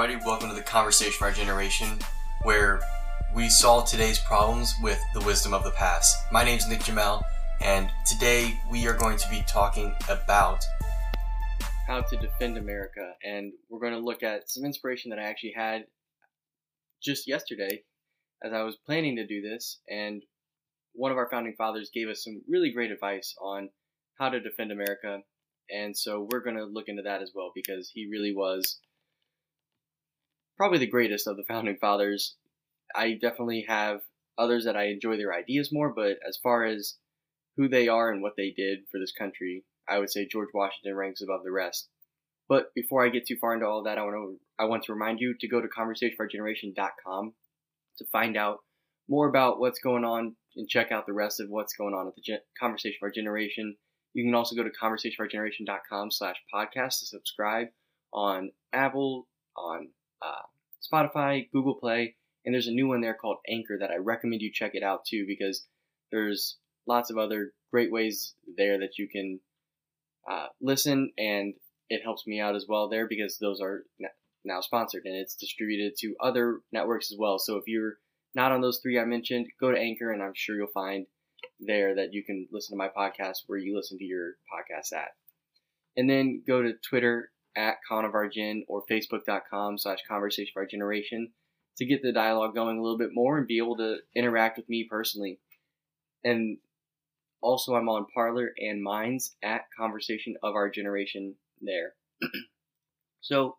everybody. 0.00 0.24
Welcome 0.24 0.48
to 0.48 0.54
the 0.54 0.62
Conversation 0.62 1.22
of 1.22 1.28
Our 1.28 1.32
Generation, 1.32 1.98
where 2.44 2.80
we 3.34 3.50
solve 3.50 3.86
today's 3.86 4.18
problems 4.18 4.74
with 4.82 4.98
the 5.12 5.20
wisdom 5.20 5.52
of 5.52 5.62
the 5.62 5.72
past. 5.72 6.16
My 6.32 6.42
name 6.42 6.56
is 6.56 6.66
Nick 6.66 6.80
Jamel, 6.80 7.22
and 7.60 7.90
today 8.06 8.58
we 8.70 8.86
are 8.86 8.94
going 8.94 9.18
to 9.18 9.28
be 9.28 9.42
talking 9.46 9.94
about 10.08 10.64
how 11.86 12.00
to 12.00 12.16
defend 12.16 12.56
America. 12.56 13.12
And 13.22 13.52
we're 13.68 13.80
going 13.80 13.92
to 13.92 13.98
look 13.98 14.22
at 14.22 14.48
some 14.48 14.64
inspiration 14.64 15.10
that 15.10 15.18
I 15.18 15.24
actually 15.24 15.52
had 15.54 15.82
just 17.02 17.28
yesterday 17.28 17.82
as 18.42 18.54
I 18.54 18.62
was 18.62 18.78
planning 18.86 19.16
to 19.16 19.26
do 19.26 19.42
this. 19.42 19.80
And 19.86 20.22
one 20.94 21.12
of 21.12 21.18
our 21.18 21.28
founding 21.30 21.56
fathers 21.58 21.90
gave 21.92 22.08
us 22.08 22.24
some 22.24 22.40
really 22.48 22.72
great 22.72 22.90
advice 22.90 23.34
on 23.38 23.68
how 24.18 24.30
to 24.30 24.40
defend 24.40 24.72
America. 24.72 25.18
And 25.68 25.94
so 25.94 26.26
we're 26.30 26.42
going 26.42 26.56
to 26.56 26.64
look 26.64 26.88
into 26.88 27.02
that 27.02 27.20
as 27.20 27.32
well 27.34 27.52
because 27.54 27.90
he 27.92 28.08
really 28.10 28.32
was 28.34 28.80
probably 30.60 30.76
the 30.76 30.86
greatest 30.86 31.26
of 31.26 31.38
the 31.38 31.42
founding 31.48 31.78
fathers. 31.80 32.36
I 32.94 33.14
definitely 33.14 33.64
have 33.66 34.02
others 34.36 34.66
that 34.66 34.76
I 34.76 34.88
enjoy 34.88 35.16
their 35.16 35.32
ideas 35.32 35.72
more, 35.72 35.88
but 35.88 36.18
as 36.28 36.36
far 36.36 36.66
as 36.66 36.96
who 37.56 37.66
they 37.66 37.88
are 37.88 38.10
and 38.10 38.20
what 38.20 38.34
they 38.36 38.50
did 38.54 38.80
for 38.92 39.00
this 39.00 39.14
country, 39.18 39.64
I 39.88 39.98
would 39.98 40.10
say 40.10 40.28
George 40.28 40.50
Washington 40.52 40.94
ranks 40.96 41.22
above 41.22 41.44
the 41.44 41.50
rest. 41.50 41.88
But 42.46 42.74
before 42.74 43.02
I 43.02 43.08
get 43.08 43.26
too 43.26 43.38
far 43.40 43.54
into 43.54 43.64
all 43.64 43.84
that, 43.84 43.96
I 43.96 44.02
want 44.02 44.16
to 44.16 44.38
I 44.58 44.66
want 44.66 44.82
to 44.82 44.92
remind 44.92 45.18
you 45.18 45.34
to 45.40 45.48
go 45.48 45.62
to 45.62 45.66
conversationfourgeneration.com 45.66 47.32
to 47.96 48.04
find 48.12 48.36
out 48.36 48.58
more 49.08 49.30
about 49.30 49.60
what's 49.60 49.80
going 49.80 50.04
on 50.04 50.36
and 50.56 50.68
check 50.68 50.92
out 50.92 51.06
the 51.06 51.14
rest 51.14 51.40
of 51.40 51.48
what's 51.48 51.72
going 51.72 51.94
on 51.94 52.06
at 52.06 52.14
the 52.16 52.22
Gen- 52.22 52.40
Conversation 52.60 52.98
for 53.00 53.06
Our 53.06 53.12
Generation. 53.12 53.76
You 54.12 54.24
can 54.24 54.34
also 54.34 54.56
go 54.56 54.62
to 54.62 54.70
conversationfourgeneration.com 54.70 56.10
slash 56.10 56.36
podcast 56.54 56.98
to 56.98 57.06
subscribe 57.06 57.68
on 58.12 58.50
Apple, 58.74 59.26
on 59.56 59.88
uh, 60.22 60.42
Spotify, 60.80 61.50
Google 61.52 61.74
Play, 61.74 62.16
and 62.44 62.54
there's 62.54 62.68
a 62.68 62.72
new 62.72 62.88
one 62.88 63.00
there 63.00 63.14
called 63.14 63.38
Anchor 63.48 63.78
that 63.78 63.90
I 63.90 63.96
recommend 63.96 64.42
you 64.42 64.50
check 64.52 64.74
it 64.74 64.82
out 64.82 65.04
too 65.04 65.24
because 65.26 65.66
there's 66.10 66.58
lots 66.86 67.10
of 67.10 67.18
other 67.18 67.52
great 67.70 67.92
ways 67.92 68.34
there 68.56 68.78
that 68.80 68.98
you 68.98 69.08
can 69.08 69.40
uh, 70.28 70.46
listen 70.60 71.12
and 71.18 71.54
it 71.88 72.02
helps 72.02 72.26
me 72.26 72.40
out 72.40 72.56
as 72.56 72.66
well 72.68 72.88
there 72.88 73.06
because 73.06 73.38
those 73.38 73.60
are 73.60 73.84
now 74.44 74.60
sponsored 74.60 75.04
and 75.04 75.14
it's 75.14 75.34
distributed 75.34 75.94
to 75.98 76.14
other 76.20 76.60
networks 76.72 77.12
as 77.12 77.18
well. 77.18 77.38
So 77.38 77.56
if 77.56 77.64
you're 77.66 77.98
not 78.34 78.52
on 78.52 78.60
those 78.60 78.80
three 78.82 78.98
I 78.98 79.04
mentioned, 79.04 79.48
go 79.60 79.70
to 79.70 79.78
Anchor 79.78 80.12
and 80.12 80.22
I'm 80.22 80.34
sure 80.34 80.56
you'll 80.56 80.68
find 80.68 81.06
there 81.58 81.94
that 81.96 82.12
you 82.12 82.24
can 82.24 82.48
listen 82.50 82.76
to 82.76 82.78
my 82.78 82.88
podcast 82.88 83.40
where 83.46 83.58
you 83.58 83.76
listen 83.76 83.98
to 83.98 84.04
your 84.04 84.34
podcast 84.52 84.96
at. 84.96 85.10
And 85.96 86.08
then 86.08 86.42
go 86.46 86.62
to 86.62 86.74
Twitter 86.88 87.30
at 87.60 87.76
Con 87.86 88.04
or 88.06 88.84
Facebook.com 88.90 89.76
slash 89.76 89.98
Conversation 90.08 90.52
of 90.56 90.62
Our 90.62 90.66
Generation 90.66 91.32
to 91.76 91.84
get 91.84 92.02
the 92.02 92.12
dialogue 92.12 92.54
going 92.54 92.78
a 92.78 92.82
little 92.82 92.98
bit 92.98 93.10
more 93.12 93.36
and 93.36 93.46
be 93.46 93.58
able 93.58 93.76
to 93.76 93.98
interact 94.16 94.56
with 94.56 94.68
me 94.68 94.86
personally. 94.88 95.38
And 96.24 96.58
also, 97.42 97.74
I'm 97.74 97.88
on 97.88 98.06
Parler 98.12 98.50
and 98.58 98.82
Minds 98.82 99.36
at 99.42 99.62
Conversation 99.78 100.36
of 100.42 100.54
Our 100.54 100.70
Generation 100.70 101.36
there. 101.60 101.94
so, 103.20 103.56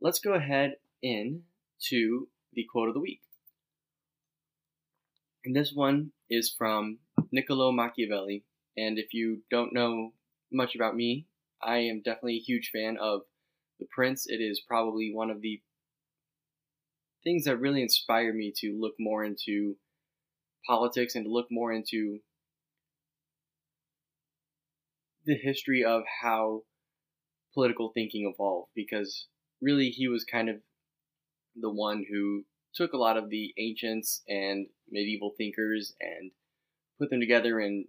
let's 0.00 0.20
go 0.20 0.32
ahead 0.32 0.76
in 1.02 1.42
to 1.88 2.28
the 2.54 2.66
quote 2.70 2.88
of 2.88 2.94
the 2.94 3.00
week. 3.00 3.20
And 5.44 5.54
this 5.54 5.72
one 5.74 6.12
is 6.28 6.54
from 6.56 6.98
Niccolo 7.30 7.72
Machiavelli. 7.72 8.44
And 8.76 8.98
if 8.98 9.14
you 9.14 9.42
don't 9.50 9.72
know 9.72 10.12
much 10.52 10.74
about 10.74 10.96
me, 10.96 11.26
I 11.62 11.78
am 11.78 12.02
definitely 12.02 12.36
a 12.36 12.46
huge 12.46 12.70
fan 12.72 12.96
of 13.00 13.22
The 13.80 13.86
Prince. 13.90 14.26
It 14.28 14.40
is 14.40 14.62
probably 14.66 15.10
one 15.12 15.30
of 15.30 15.40
the 15.40 15.60
things 17.24 17.44
that 17.44 17.58
really 17.58 17.82
inspired 17.82 18.34
me 18.34 18.52
to 18.58 18.78
look 18.78 18.94
more 18.98 19.24
into 19.24 19.76
politics 20.66 21.14
and 21.14 21.24
to 21.24 21.32
look 21.32 21.48
more 21.50 21.72
into 21.72 22.20
the 25.24 25.36
history 25.36 25.84
of 25.84 26.02
how 26.22 26.62
political 27.54 27.90
thinking 27.92 28.30
evolved 28.32 28.70
because 28.74 29.26
really 29.60 29.90
he 29.90 30.08
was 30.08 30.24
kind 30.24 30.48
of 30.48 30.56
the 31.56 31.70
one 31.70 32.04
who 32.10 32.44
took 32.74 32.92
a 32.92 32.98
lot 32.98 33.16
of 33.16 33.28
the 33.28 33.52
ancients 33.58 34.22
and 34.28 34.66
medieval 34.90 35.34
thinkers 35.36 35.94
and 36.00 36.30
put 36.98 37.10
them 37.10 37.20
together 37.20 37.58
and 37.58 37.86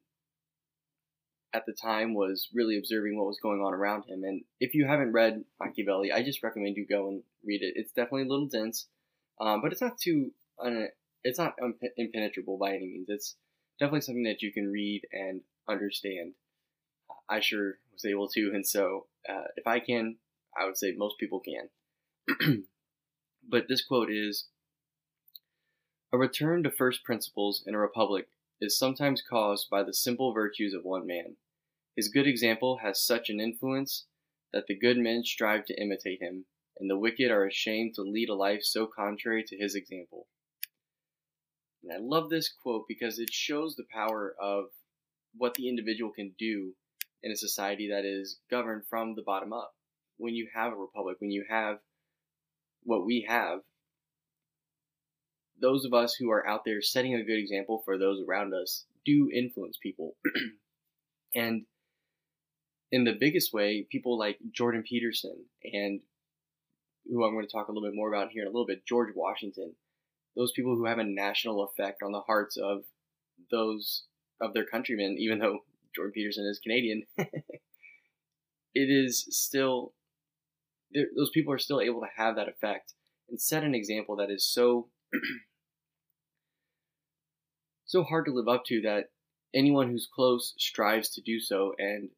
at 1.53 1.65
the 1.65 1.73
time 1.73 2.13
was 2.13 2.49
really 2.53 2.77
observing 2.77 3.17
what 3.17 3.27
was 3.27 3.39
going 3.41 3.61
on 3.61 3.73
around 3.73 4.03
him. 4.07 4.23
And 4.23 4.43
if 4.59 4.73
you 4.73 4.85
haven't 4.85 5.13
read 5.13 5.43
Machiavelli, 5.59 6.11
I 6.11 6.23
just 6.23 6.43
recommend 6.43 6.77
you 6.77 6.85
go 6.85 7.07
and 7.07 7.23
read 7.43 7.61
it. 7.61 7.73
It's 7.75 7.91
definitely 7.91 8.23
a 8.23 8.27
little 8.27 8.47
dense, 8.47 8.87
um, 9.41 9.61
but 9.61 9.71
it's 9.71 9.81
not 9.81 9.97
too 9.97 10.31
un- 10.59 10.89
it's 11.23 11.39
not 11.39 11.55
un- 11.61 11.75
impenetrable 11.97 12.57
by 12.57 12.75
any 12.75 12.85
means. 12.85 13.09
It's 13.09 13.35
definitely 13.79 14.01
something 14.01 14.23
that 14.23 14.41
you 14.41 14.53
can 14.53 14.71
read 14.71 15.01
and 15.11 15.41
understand. 15.67 16.33
I 17.27 17.39
sure 17.39 17.77
was 17.93 18.05
able 18.05 18.27
to, 18.29 18.51
and 18.53 18.65
so 18.65 19.07
uh, 19.27 19.45
if 19.55 19.67
I 19.67 19.79
can, 19.79 20.17
I 20.59 20.65
would 20.65 20.77
say 20.77 20.93
most 20.95 21.17
people 21.19 21.41
can. 21.41 22.63
but 23.49 23.65
this 23.67 23.83
quote 23.83 24.11
is 24.11 24.47
A 26.13 26.17
return 26.17 26.63
to 26.63 26.71
first 26.71 27.03
principles 27.03 27.63
in 27.65 27.73
a 27.73 27.79
republic 27.79 28.27
is 28.61 28.77
sometimes 28.77 29.21
caused 29.21 29.69
by 29.69 29.83
the 29.83 29.93
simple 29.93 30.33
virtues 30.33 30.73
of 30.73 30.83
one 30.83 31.07
man. 31.07 31.37
His 31.95 32.09
good 32.09 32.27
example 32.27 32.79
has 32.83 33.05
such 33.05 33.29
an 33.29 33.39
influence 33.39 34.05
that 34.53 34.67
the 34.67 34.77
good 34.77 34.97
men 34.97 35.23
strive 35.23 35.65
to 35.65 35.81
imitate 35.81 36.21
him, 36.21 36.45
and 36.79 36.89
the 36.89 36.97
wicked 36.97 37.31
are 37.31 37.45
ashamed 37.45 37.93
to 37.95 38.01
lead 38.01 38.29
a 38.29 38.35
life 38.35 38.63
so 38.63 38.87
contrary 38.87 39.43
to 39.47 39.57
his 39.57 39.75
example. 39.75 40.27
And 41.83 41.93
I 41.93 41.97
love 41.99 42.29
this 42.29 42.51
quote 42.51 42.85
because 42.87 43.19
it 43.19 43.31
shows 43.31 43.75
the 43.75 43.85
power 43.91 44.35
of 44.39 44.65
what 45.37 45.53
the 45.53 45.69
individual 45.69 46.11
can 46.11 46.33
do 46.37 46.73
in 47.23 47.31
a 47.31 47.37
society 47.37 47.89
that 47.89 48.05
is 48.05 48.39
governed 48.49 48.83
from 48.89 49.15
the 49.15 49.21
bottom 49.21 49.53
up. 49.53 49.73
When 50.17 50.33
you 50.33 50.49
have 50.53 50.73
a 50.73 50.77
republic, 50.77 51.17
when 51.19 51.31
you 51.31 51.45
have 51.49 51.77
what 52.83 53.05
we 53.05 53.25
have, 53.27 53.59
those 55.61 55.85
of 55.85 55.93
us 55.93 56.13
who 56.13 56.31
are 56.31 56.47
out 56.47 56.61
there 56.65 56.81
setting 56.81 57.15
a 57.15 57.23
good 57.23 57.39
example 57.39 57.81
for 57.85 57.97
those 57.97 58.21
around 58.27 58.53
us 58.53 58.85
do 59.05 59.29
influence 59.33 59.77
people. 59.81 60.15
and 61.35 61.65
in 62.91 63.03
the 63.03 63.17
biggest 63.19 63.53
way, 63.53 63.85
people 63.89 64.17
like 64.17 64.37
Jordan 64.51 64.83
Peterson 64.87 65.45
and 65.63 66.01
who 67.05 67.23
I'm 67.23 67.33
going 67.33 67.45
to 67.45 67.51
talk 67.51 67.67
a 67.67 67.71
little 67.71 67.87
bit 67.87 67.95
more 67.95 68.11
about 68.13 68.31
here 68.31 68.43
in 68.43 68.47
a 68.47 68.51
little 68.51 68.67
bit, 68.67 68.85
George 68.85 69.13
Washington, 69.15 69.73
those 70.35 70.51
people 70.51 70.75
who 70.75 70.85
have 70.85 70.99
a 70.99 71.03
national 71.03 71.63
effect 71.63 72.03
on 72.03 72.11
the 72.11 72.21
hearts 72.21 72.57
of 72.57 72.83
those 73.51 74.03
of 74.41 74.53
their 74.53 74.65
countrymen, 74.65 75.17
even 75.19 75.39
though 75.39 75.59
Jordan 75.95 76.13
Peterson 76.13 76.45
is 76.45 76.59
Canadian, 76.59 77.03
it 77.17 77.29
is 78.75 79.25
still 79.29 79.93
those 80.93 81.29
people 81.31 81.53
are 81.53 81.59
still 81.59 81.81
able 81.81 82.01
to 82.01 82.07
have 82.15 82.35
that 82.35 82.49
effect 82.49 82.93
and 83.29 83.39
set 83.39 83.63
an 83.63 83.75
example 83.75 84.15
that 84.15 84.31
is 84.31 84.45
so 84.45 84.87
so 87.89 88.03
hard 88.03 88.25
to 88.25 88.31
live 88.31 88.47
up 88.47 88.65
to 88.65 88.81
that 88.81 89.09
anyone 89.53 89.89
who's 89.89 90.07
close 90.13 90.53
strives 90.59 91.09
to 91.09 91.21
do 91.21 91.39
so, 91.39 91.73
and 91.79 92.09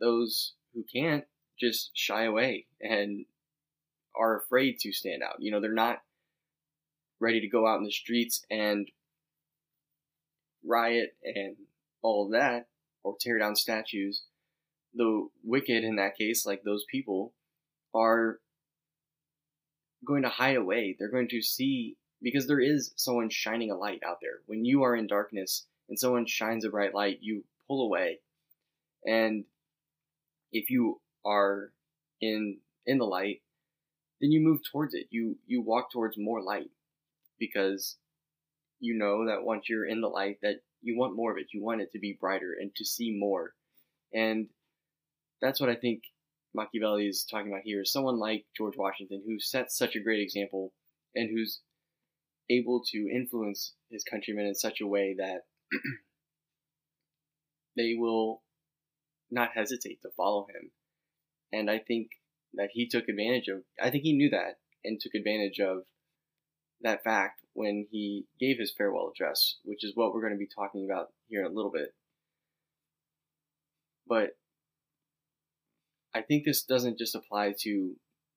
those 0.00 0.54
who 0.72 0.82
can't 0.90 1.24
just 1.60 1.90
shy 1.92 2.24
away 2.24 2.64
and 2.80 3.26
are 4.16 4.38
afraid 4.38 4.78
to 4.80 4.90
stand 4.90 5.22
out. 5.22 5.36
You 5.38 5.50
know, 5.50 5.60
they're 5.60 5.72
not 5.72 5.98
ready 7.20 7.42
to 7.42 7.48
go 7.48 7.66
out 7.66 7.76
in 7.76 7.84
the 7.84 7.92
streets 7.92 8.42
and 8.50 8.90
riot 10.64 11.14
and 11.22 11.56
all 12.00 12.24
of 12.24 12.32
that 12.32 12.68
or 13.04 13.16
tear 13.20 13.38
down 13.38 13.54
statues. 13.54 14.22
The 14.94 15.28
wicked, 15.44 15.84
in 15.84 15.96
that 15.96 16.16
case, 16.16 16.46
like 16.46 16.62
those 16.62 16.86
people, 16.90 17.34
are 17.94 18.38
going 20.06 20.22
to 20.22 20.30
hide 20.30 20.56
away. 20.56 20.96
They're 20.98 21.10
going 21.10 21.28
to 21.28 21.42
see 21.42 21.98
because 22.22 22.46
there 22.46 22.60
is 22.60 22.92
someone 22.96 23.30
shining 23.30 23.70
a 23.70 23.76
light 23.76 24.00
out 24.04 24.18
there. 24.20 24.40
When 24.46 24.64
you 24.64 24.82
are 24.82 24.96
in 24.96 25.06
darkness 25.06 25.66
and 25.88 25.98
someone 25.98 26.26
shines 26.26 26.64
a 26.64 26.70
bright 26.70 26.94
light, 26.94 27.18
you 27.20 27.44
pull 27.66 27.84
away. 27.84 28.20
And 29.06 29.44
if 30.52 30.70
you 30.70 31.00
are 31.24 31.72
in 32.20 32.58
in 32.86 32.98
the 32.98 33.04
light, 33.04 33.42
then 34.20 34.32
you 34.32 34.40
move 34.40 34.60
towards 34.70 34.94
it. 34.94 35.06
You 35.10 35.36
you 35.46 35.62
walk 35.62 35.92
towards 35.92 36.16
more 36.18 36.42
light 36.42 36.70
because 37.38 37.96
you 38.80 38.94
know 38.96 39.26
that 39.26 39.44
once 39.44 39.68
you're 39.68 39.86
in 39.86 40.00
the 40.00 40.08
light 40.08 40.38
that 40.42 40.60
you 40.82 40.96
want 40.96 41.16
more 41.16 41.32
of 41.32 41.38
it. 41.38 41.48
You 41.52 41.62
want 41.62 41.80
it 41.80 41.92
to 41.92 41.98
be 41.98 42.18
brighter 42.20 42.56
and 42.60 42.74
to 42.76 42.84
see 42.84 43.10
more. 43.10 43.54
And 44.12 44.48
that's 45.40 45.60
what 45.60 45.70
I 45.70 45.74
think 45.74 46.02
Machiavelli 46.54 47.06
is 47.06 47.24
talking 47.24 47.52
about 47.52 47.62
here. 47.64 47.84
Someone 47.84 48.18
like 48.18 48.46
George 48.56 48.76
Washington 48.76 49.22
who 49.26 49.38
sets 49.38 49.76
such 49.76 49.96
a 49.96 50.00
great 50.00 50.20
example 50.20 50.72
and 51.14 51.30
who's 51.30 51.60
able 52.50 52.82
to 52.92 53.08
influence 53.12 53.74
his 53.90 54.04
countrymen 54.04 54.46
in 54.46 54.54
such 54.54 54.80
a 54.80 54.86
way 54.86 55.14
that 55.18 55.42
they 57.76 57.94
will 57.96 58.42
not 59.30 59.50
hesitate 59.54 60.00
to 60.02 60.10
follow 60.16 60.46
him. 60.46 60.70
And 61.52 61.70
I 61.70 61.78
think 61.78 62.08
that 62.54 62.70
he 62.72 62.88
took 62.88 63.08
advantage 63.08 63.48
of, 63.48 63.62
I 63.82 63.90
think 63.90 64.04
he 64.04 64.16
knew 64.16 64.30
that 64.30 64.58
and 64.84 65.00
took 65.00 65.14
advantage 65.14 65.60
of 65.60 65.82
that 66.80 67.02
fact 67.02 67.40
when 67.54 67.86
he 67.90 68.26
gave 68.38 68.58
his 68.58 68.72
farewell 68.76 69.12
address, 69.14 69.56
which 69.64 69.84
is 69.84 69.92
what 69.94 70.14
we're 70.14 70.20
going 70.20 70.32
to 70.32 70.38
be 70.38 70.48
talking 70.48 70.86
about 70.88 71.08
here 71.28 71.40
in 71.40 71.46
a 71.46 71.54
little 71.54 71.70
bit. 71.70 71.94
But 74.06 74.36
I 76.14 76.22
think 76.22 76.44
this 76.44 76.62
doesn't 76.62 76.98
just 76.98 77.14
apply 77.14 77.54
to 77.60 77.94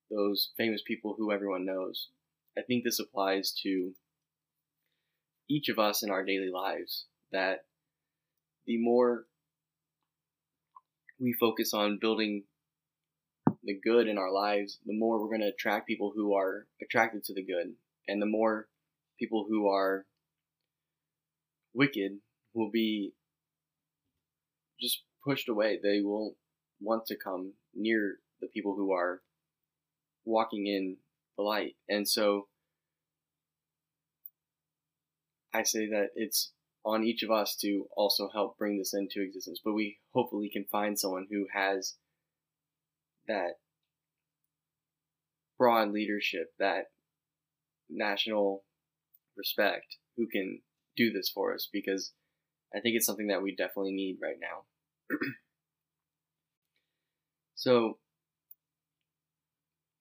those 0.09 0.51
famous 0.57 0.81
people 0.85 1.15
who 1.17 1.31
everyone 1.31 1.65
knows. 1.65 2.09
I 2.57 2.61
think 2.61 2.83
this 2.83 2.99
applies 2.99 3.53
to 3.63 3.93
each 5.51 5.67
of 5.67 5.77
us 5.77 6.01
in 6.01 6.09
our 6.09 6.23
daily 6.23 6.49
lives 6.49 7.07
that 7.33 7.65
the 8.65 8.77
more 8.77 9.25
we 11.19 11.35
focus 11.37 11.73
on 11.73 11.99
building 11.99 12.43
the 13.63 13.77
good 13.83 14.07
in 14.07 14.17
our 14.17 14.31
lives, 14.31 14.79
the 14.85 14.97
more 14.97 15.19
we're 15.19 15.27
going 15.27 15.41
to 15.41 15.53
attract 15.53 15.87
people 15.87 16.13
who 16.15 16.33
are 16.33 16.67
attracted 16.81 17.23
to 17.25 17.33
the 17.33 17.43
good. 17.43 17.73
And 18.07 18.21
the 18.21 18.27
more 18.27 18.69
people 19.19 19.45
who 19.47 19.67
are 19.67 20.05
wicked 21.73 22.13
will 22.53 22.71
be 22.71 23.13
just 24.79 25.03
pushed 25.23 25.49
away. 25.49 25.79
They 25.81 26.01
will 26.01 26.35
want 26.79 27.05
to 27.07 27.17
come 27.17 27.53
near 27.75 28.15
the 28.39 28.47
people 28.47 28.75
who 28.75 28.93
are 28.93 29.21
walking 30.25 30.65
in 30.65 30.97
the 31.37 31.43
light. 31.43 31.75
And 31.89 32.07
so 32.07 32.47
I 35.53 35.63
say 35.63 35.87
that 35.87 36.09
it's 36.15 36.53
on 36.83 37.03
each 37.03 37.23
of 37.23 37.31
us 37.31 37.55
to 37.61 37.87
also 37.95 38.29
help 38.33 38.57
bring 38.57 38.77
this 38.77 38.93
into 38.93 39.21
existence. 39.21 39.59
But 39.63 39.73
we 39.73 39.99
hopefully 40.13 40.49
can 40.51 40.65
find 40.71 40.97
someone 40.97 41.27
who 41.29 41.47
has 41.53 41.95
that 43.27 43.59
broad 45.57 45.91
leadership, 45.91 46.53
that 46.59 46.85
national 47.89 48.63
respect, 49.37 49.97
who 50.17 50.27
can 50.27 50.61
do 50.97 51.11
this 51.11 51.29
for 51.29 51.53
us 51.53 51.69
because 51.71 52.13
I 52.75 52.79
think 52.79 52.95
it's 52.95 53.05
something 53.05 53.27
that 53.27 53.41
we 53.41 53.55
definitely 53.55 53.93
need 53.93 54.17
right 54.21 54.37
now. 54.39 55.17
so, 57.55 57.99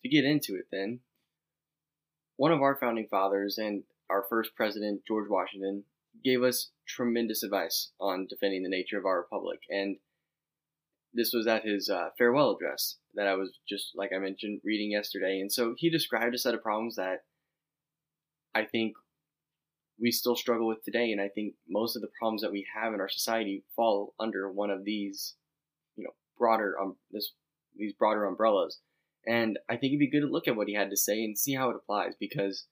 to 0.03 0.09
get 0.09 0.25
into 0.25 0.55
it, 0.55 0.67
then, 0.73 1.01
one 2.37 2.53
of 2.53 2.63
our 2.63 2.77
founding 2.77 3.07
fathers 3.11 3.59
and 3.59 3.83
our 4.11 4.27
first 4.29 4.55
president, 4.57 5.03
George 5.07 5.29
Washington, 5.29 5.85
gave 6.25 6.43
us 6.43 6.71
tremendous 6.87 7.43
advice 7.43 7.91
on 8.01 8.27
defending 8.29 8.63
the 8.63 8.69
nature 8.69 8.99
of 8.99 9.07
our 9.07 9.19
republic. 9.19 9.61
And 9.69 9.97
this 11.13 11.33
was 11.33 11.47
at 11.47 11.65
his 11.65 11.89
uh, 11.89 12.11
farewell 12.19 12.57
address 12.57 12.97
that 13.15 13.27
I 13.27 13.35
was 13.35 13.59
just, 13.69 13.93
like 13.95 14.11
I 14.15 14.19
mentioned, 14.19 14.61
reading 14.65 14.93
yesterday. 14.93 15.41
And 15.41 15.53
so 15.53 15.75
he 15.77 15.91
described 15.91 16.35
a 16.35 16.39
set 16.39 16.55
of 16.55 16.63
problems 16.63 16.97
that 16.97 17.25
I 18.55 18.65
think 18.65 18.95
we 20.01 20.11
still 20.11 20.37
struggle 20.37 20.67
with 20.67 20.85
today. 20.85 21.13
And 21.13 21.21
I 21.21 21.29
think 21.29 21.55
most 21.69 21.97
of 21.97 22.03
the 22.03 22.11
problems 22.19 22.43
that 22.43 22.53
we 22.53 22.67
have 22.75 22.95
in 22.95 23.01
our 23.01 23.09
society 23.09 23.65
fall 23.75 24.15
under 24.19 24.51
one 24.51 24.71
of 24.71 24.85
these, 24.85 25.35
you 25.97 26.05
know, 26.05 26.11
broader, 26.39 26.77
um, 26.81 26.97
this, 27.11 27.33
these 27.77 27.93
broader 27.93 28.25
umbrellas. 28.25 28.79
And 29.27 29.59
I 29.69 29.75
think 29.77 29.91
it'd 29.91 29.99
be 29.99 30.11
good 30.11 30.27
to 30.27 30.33
look 30.33 30.49
at 30.49 30.57
what 30.57 30.69
he 30.69 30.75
had 30.75 30.91
to 30.91 30.97
say 30.97 31.23
and 31.23 31.39
see 31.39 31.55
how 31.55 31.71
it 31.71 31.77
applies 31.77 32.15
because 32.19 32.67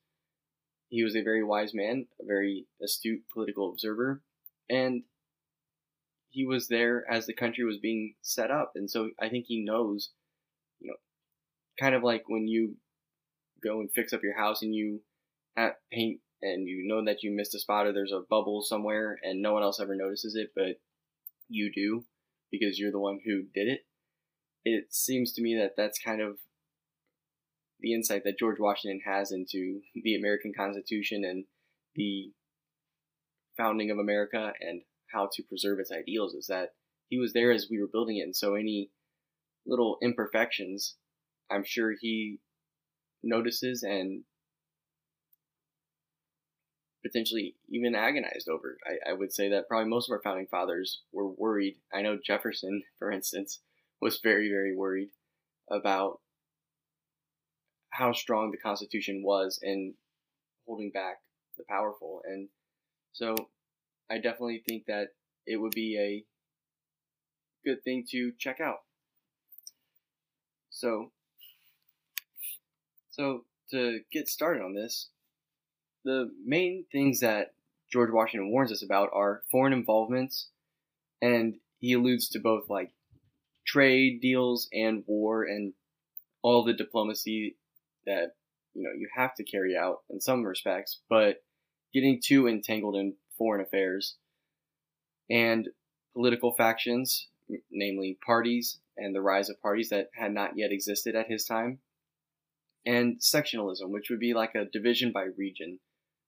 he 0.89 1.03
was 1.03 1.15
a 1.15 1.23
very 1.23 1.45
wise 1.45 1.75
man, 1.75 2.07
a 2.21 2.25
very 2.25 2.67
astute 2.83 3.23
political 3.33 3.71
observer, 3.71 4.23
and 4.71 5.03
he 6.31 6.47
was 6.47 6.69
there 6.69 7.05
as 7.11 7.27
the 7.27 7.35
country 7.35 7.65
was 7.65 7.79
being 7.79 8.15
set 8.23 8.51
up. 8.51 8.73
And 8.75 8.91
so 8.91 9.11
I 9.21 9.29
think 9.29 9.47
he 9.47 9.65
knows, 9.65 10.11
you 10.81 10.89
know, 10.89 10.97
kind 11.81 11.95
of 11.95 12.03
like 12.03 12.25
when 12.29 12.47
you 12.47 12.77
go 13.63 13.81
and 13.81 13.91
fix 13.95 14.13
up 14.13 14.23
your 14.23 14.37
house 14.37 14.63
and 14.63 14.75
you 14.75 15.01
paint 15.93 16.21
and 16.41 16.69
you 16.69 16.87
know 16.87 17.05
that 17.05 17.23
you 17.23 17.35
missed 17.35 17.55
a 17.55 17.59
spot 17.59 17.87
or 17.87 17.93
there's 17.93 18.13
a 18.13 18.23
bubble 18.31 18.63
somewhere 18.63 19.19
and 19.23 19.43
no 19.43 19.53
one 19.53 19.63
else 19.63 19.81
ever 19.81 19.97
notices 19.97 20.37
it, 20.37 20.51
but 20.55 20.81
you 21.49 21.73
do 21.75 22.05
because 22.51 22.79
you're 22.79 22.93
the 22.93 22.99
one 22.99 23.19
who 23.25 23.43
did 23.55 23.69
it. 23.69 23.81
It 24.65 24.95
seems 24.95 25.33
to 25.33 25.43
me 25.43 25.57
that 25.57 25.73
that's 25.77 25.99
kind 25.99 26.21
of 26.21 26.37
the 27.81 27.95
insight 27.95 28.25
that 28.25 28.39
George 28.39 28.59
Washington 28.59 29.01
has 29.07 29.33
into 29.33 29.81
the 29.95 30.17
American 30.17 30.53
Constitution 30.57 31.25
and 31.25 31.45
the 31.95 32.33
founding 33.57 33.91
of 33.91 33.99
America 33.99 34.53
and 34.61 34.83
how 35.13 35.29
to 35.33 35.43
preserve 35.43 35.79
its 35.79 35.93
ideals 35.93 36.35
is 36.35 36.47
that 36.47 36.71
he 37.09 37.19
was 37.19 37.33
there 37.33 37.53
as 37.53 37.69
we 37.71 37.81
were 37.81 37.89
building 37.91 38.19
it, 38.19 38.23
and 38.23 38.37
so 38.37 38.55
any 38.55 38.91
little 39.67 39.99
imperfections, 40.03 40.97
I'm 41.51 41.65
sure 41.65 41.95
he 41.99 42.39
notices 43.23 43.83
and 43.83 44.25
potentially 47.03 47.55
even 47.71 47.95
agonized 47.95 48.49
over. 48.49 48.77
I, 48.87 49.11
I 49.11 49.13
would 49.15 49.33
say 49.33 49.49
that 49.51 49.69
probably 49.69 49.89
most 49.89 50.09
of 50.09 50.13
our 50.13 50.23
founding 50.23 50.47
fathers 50.47 51.03
were 51.13 51.29
worried. 51.29 51.77
I 51.93 52.03
know 52.03 52.19
Jefferson, 52.23 52.83
for 52.99 53.11
instance, 53.11 53.61
was 54.01 54.21
very, 54.23 54.49
very 54.49 54.77
worried 54.77 55.11
about 55.71 56.21
how 57.91 58.13
strong 58.13 58.51
the 58.51 58.59
Constitution 58.59 59.23
was 59.23 59.59
in 59.63 59.95
holding 60.67 60.91
back 60.91 61.21
the 61.57 61.65
powerful. 61.65 62.23
And 62.25 62.49
so 63.13 63.35
I 64.11 64.17
definitely 64.17 64.63
think 64.67 64.87
that 64.87 65.09
it 65.47 65.57
would 65.57 65.73
be 65.73 65.99
a 65.99 66.25
good 67.69 67.83
thing 67.83 68.07
to 68.11 68.33
check 68.39 68.61
out. 68.61 68.83
So, 70.71 71.11
so 73.11 73.45
to 73.71 74.01
get 74.13 74.29
started 74.29 74.63
on 74.63 74.75
this, 74.75 75.09
the 76.05 76.31
main 76.45 76.85
things 76.93 77.21
that 77.21 77.55
George 77.93 78.11
Washington 78.13 78.51
warns 78.51 78.71
us 78.71 78.83
about 78.83 79.11
are 79.13 79.43
foreign 79.51 79.73
involvements, 79.73 80.49
and 81.21 81.57
he 81.81 81.95
alludes 81.95 82.29
to 82.31 82.39
both 82.39 82.69
like 82.69 82.93
trade 83.67 84.21
deals 84.21 84.69
and 84.73 85.05
war 85.07 85.45
and 85.45 85.73
all 86.43 86.65
the 86.65 86.73
diplomacy 86.73 87.57
that 88.09 88.33
you 88.75 88.83
know 88.83 88.91
you 88.97 89.09
have 89.15 89.35
to 89.37 89.45
carry 89.45 89.77
out 89.77 89.99
in 90.11 90.21
some 90.21 90.43
respects, 90.45 91.01
but 91.09 91.37
getting 91.95 92.21
too 92.23 92.49
entangled 92.49 92.97
in 92.97 93.15
foreign 93.37 93.61
affairs 93.61 94.17
and 95.31 95.69
political 96.15 96.55
factions, 96.57 97.29
namely 97.71 98.19
parties 98.25 98.81
and 98.97 99.15
the 99.15 99.21
rise 99.21 99.49
of 99.49 99.63
parties 99.63 99.91
that 99.91 100.09
had 100.15 100.33
not 100.33 100.53
yet 100.57 100.73
existed 100.73 101.15
at 101.15 101.31
his 101.31 101.45
time, 101.45 101.79
and 102.85 103.21
sectionalism, 103.21 103.91
which 103.91 104.11
would 104.11 104.19
be 104.19 104.35
like 104.35 104.55
a 104.55 104.65
division 104.73 105.13
by 105.13 105.27
region. 105.37 105.79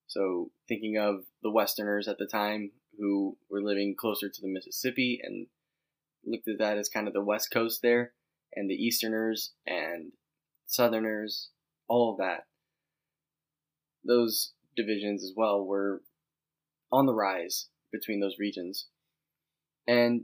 So 0.06 0.50
thinking 0.68 0.96
of 0.98 1.24
the 1.42 1.50
Westerners 1.50 2.08
at 2.08 2.18
the 2.18 2.26
time 2.26 2.72
who 2.98 3.36
were 3.48 3.62
living 3.62 3.94
closer 3.98 4.28
to 4.28 4.42
the 4.42 4.52
Mississippi 4.52 5.20
and 5.22 5.46
looked 6.24 6.48
at 6.48 6.58
that 6.58 6.78
as 6.78 6.88
kind 6.88 7.08
of 7.08 7.14
the 7.14 7.22
West 7.22 7.50
Coast 7.50 7.80
there, 7.82 8.12
and 8.54 8.68
the 8.68 8.74
Easterners 8.74 9.52
and 9.66 10.12
Southerners 10.66 11.50
all 11.90 12.12
of 12.12 12.18
that, 12.18 12.44
those 14.04 14.52
divisions 14.76 15.24
as 15.24 15.32
well 15.36 15.62
were 15.62 16.02
on 16.92 17.04
the 17.04 17.12
rise 17.12 17.68
between 17.92 18.20
those 18.20 18.36
regions. 18.38 18.86
And 19.88 20.22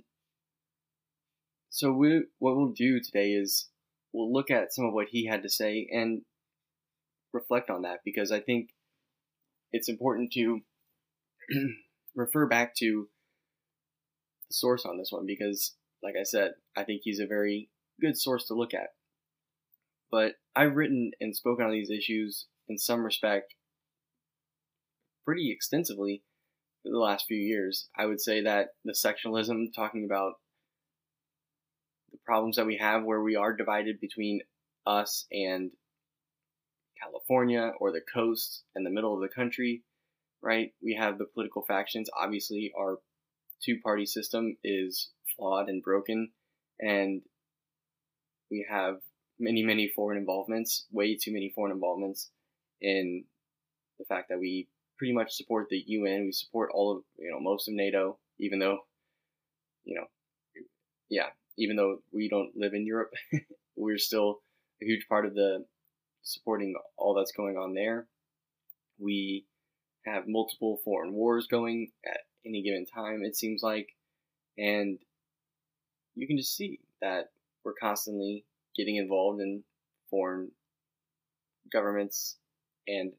so 1.69 1.93
we, 1.93 2.23
what 2.39 2.57
we'll 2.57 2.73
do 2.73 3.01
today 3.01 3.33
is 3.33 3.69
we'll 4.13 4.33
look 4.33 4.51
at 4.51 4.73
some 4.73 4.87
of 4.87 4.95
what 4.95 5.09
he 5.11 5.27
had 5.27 5.43
to 5.43 5.51
say 5.51 5.89
and 5.93 6.23
reflect 7.33 7.69
on 7.69 7.83
that 7.83 7.99
because 8.05 8.31
I 8.31 8.41
think 8.41 8.69
it's 9.73 9.89
important 9.89 10.33
to 10.35 10.61
refer 12.15 12.47
back 12.47 12.77
to 12.77 13.09
the 14.49 14.55
source 14.55 14.87
on 14.87 14.99
this 14.99 15.09
one 15.11 15.27
because, 15.27 15.75
like 16.01 16.15
I 16.19 16.23
said, 16.23 16.53
I 16.77 16.85
think 16.85 17.01
he's 17.03 17.19
a 17.19 17.27
very 17.27 17.69
good 18.01 18.17
source 18.17 18.47
to 18.47 18.55
look 18.55 18.73
at. 18.73 18.91
But 20.11 20.33
I've 20.55 20.77
written 20.77 21.11
and 21.21 21.35
spoken 21.35 21.67
on 21.67 21.73
these 21.73 21.91
issues 21.91 22.47
in 22.69 22.79
some 22.79 23.05
respect 23.05 23.55
pretty 25.25 25.51
extensively 25.51 26.23
for 26.83 26.91
the 26.91 26.99
last 26.99 27.27
few 27.27 27.37
years. 27.37 27.89
I 27.99 28.07
would 28.07 28.21
say 28.21 28.43
that 28.43 28.69
the 28.85 28.93
sectionalism, 28.93 29.73
talking 29.75 30.05
about 30.05 30.35
the 32.13 32.19
problems 32.25 32.57
that 32.57 32.67
we 32.67 32.77
have 32.77 33.05
where 33.05 33.23
we 33.23 33.37
are 33.37 33.55
divided 33.55 34.01
between 34.01 34.41
us 34.87 35.27
and 35.33 35.71
California 37.03 37.73
or 37.81 37.93
the 37.93 38.01
coast 38.01 38.63
and 38.75 38.87
the 38.87 38.91
middle 38.91 39.15
of 39.15 39.21
the 39.21 39.35
country, 39.35 39.83
right? 40.43 40.73
We 40.83 40.95
have 40.95 41.19
the 41.19 41.27
political 41.27 41.63
factions. 41.63 42.09
Obviously, 42.17 42.73
our 42.79 42.99
two 43.63 43.79
party 43.83 44.07
system 44.07 44.57
is 44.63 45.11
flawed 45.37 45.69
and 45.69 45.83
broken, 45.83 46.31
and 46.81 47.23
we 48.51 48.67
have 48.71 48.97
many, 49.39 49.63
many 49.63 49.89
foreign 49.89 50.19
involvements, 50.19 50.87
way 50.91 51.17
too 51.17 51.33
many 51.33 51.53
foreign 51.55 51.73
involvements 51.73 52.31
in 52.81 53.25
the 53.99 54.05
fact 54.05 54.29
that 54.29 54.39
we 54.39 54.69
pretty 54.99 55.13
much 55.13 55.33
support 55.33 55.69
the 55.69 55.83
UN. 55.87 56.25
We 56.25 56.33
support 56.33 56.71
all 56.73 56.97
of, 56.97 57.03
you 57.19 57.31
know, 57.31 57.41
most 57.41 57.69
of 57.69 57.75
NATO, 57.75 58.19
even 58.39 58.59
though, 58.59 58.79
you 59.85 59.95
know, 59.95 60.07
yeah, 61.09 61.29
even 61.59 61.77
though 61.77 61.99
we 62.13 62.29
don't 62.29 62.57
live 62.57 62.75
in 62.75 62.87
Europe, 62.87 63.13
we're 63.77 63.99
still 63.99 64.41
a 64.83 64.87
huge 64.87 65.07
part 65.09 65.27
of 65.27 65.35
the 65.35 65.65
supporting 66.23 66.75
all 66.97 67.15
that's 67.15 67.33
going 67.33 67.57
on 67.57 67.75
there. 67.75 68.07
We 68.99 69.47
have 70.05 70.25
multiple 70.27 70.81
foreign 70.85 71.13
wars 71.13 71.47
going 71.47 71.93
at 72.05 72.21
any 72.45 72.63
given 72.63 72.87
time, 72.87 73.23
it 73.25 73.37
seems 73.37 73.63
like. 73.63 73.89
And 74.59 74.99
you 76.15 76.27
can 76.27 76.39
just 76.39 76.57
see 76.57 76.81
that 77.01 77.31
we're 77.65 77.75
constantly 77.75 78.45
getting 78.77 78.97
involved 78.97 79.41
in 79.41 79.63
foreign 80.11 80.51
governments 81.73 82.37
and 82.87 83.13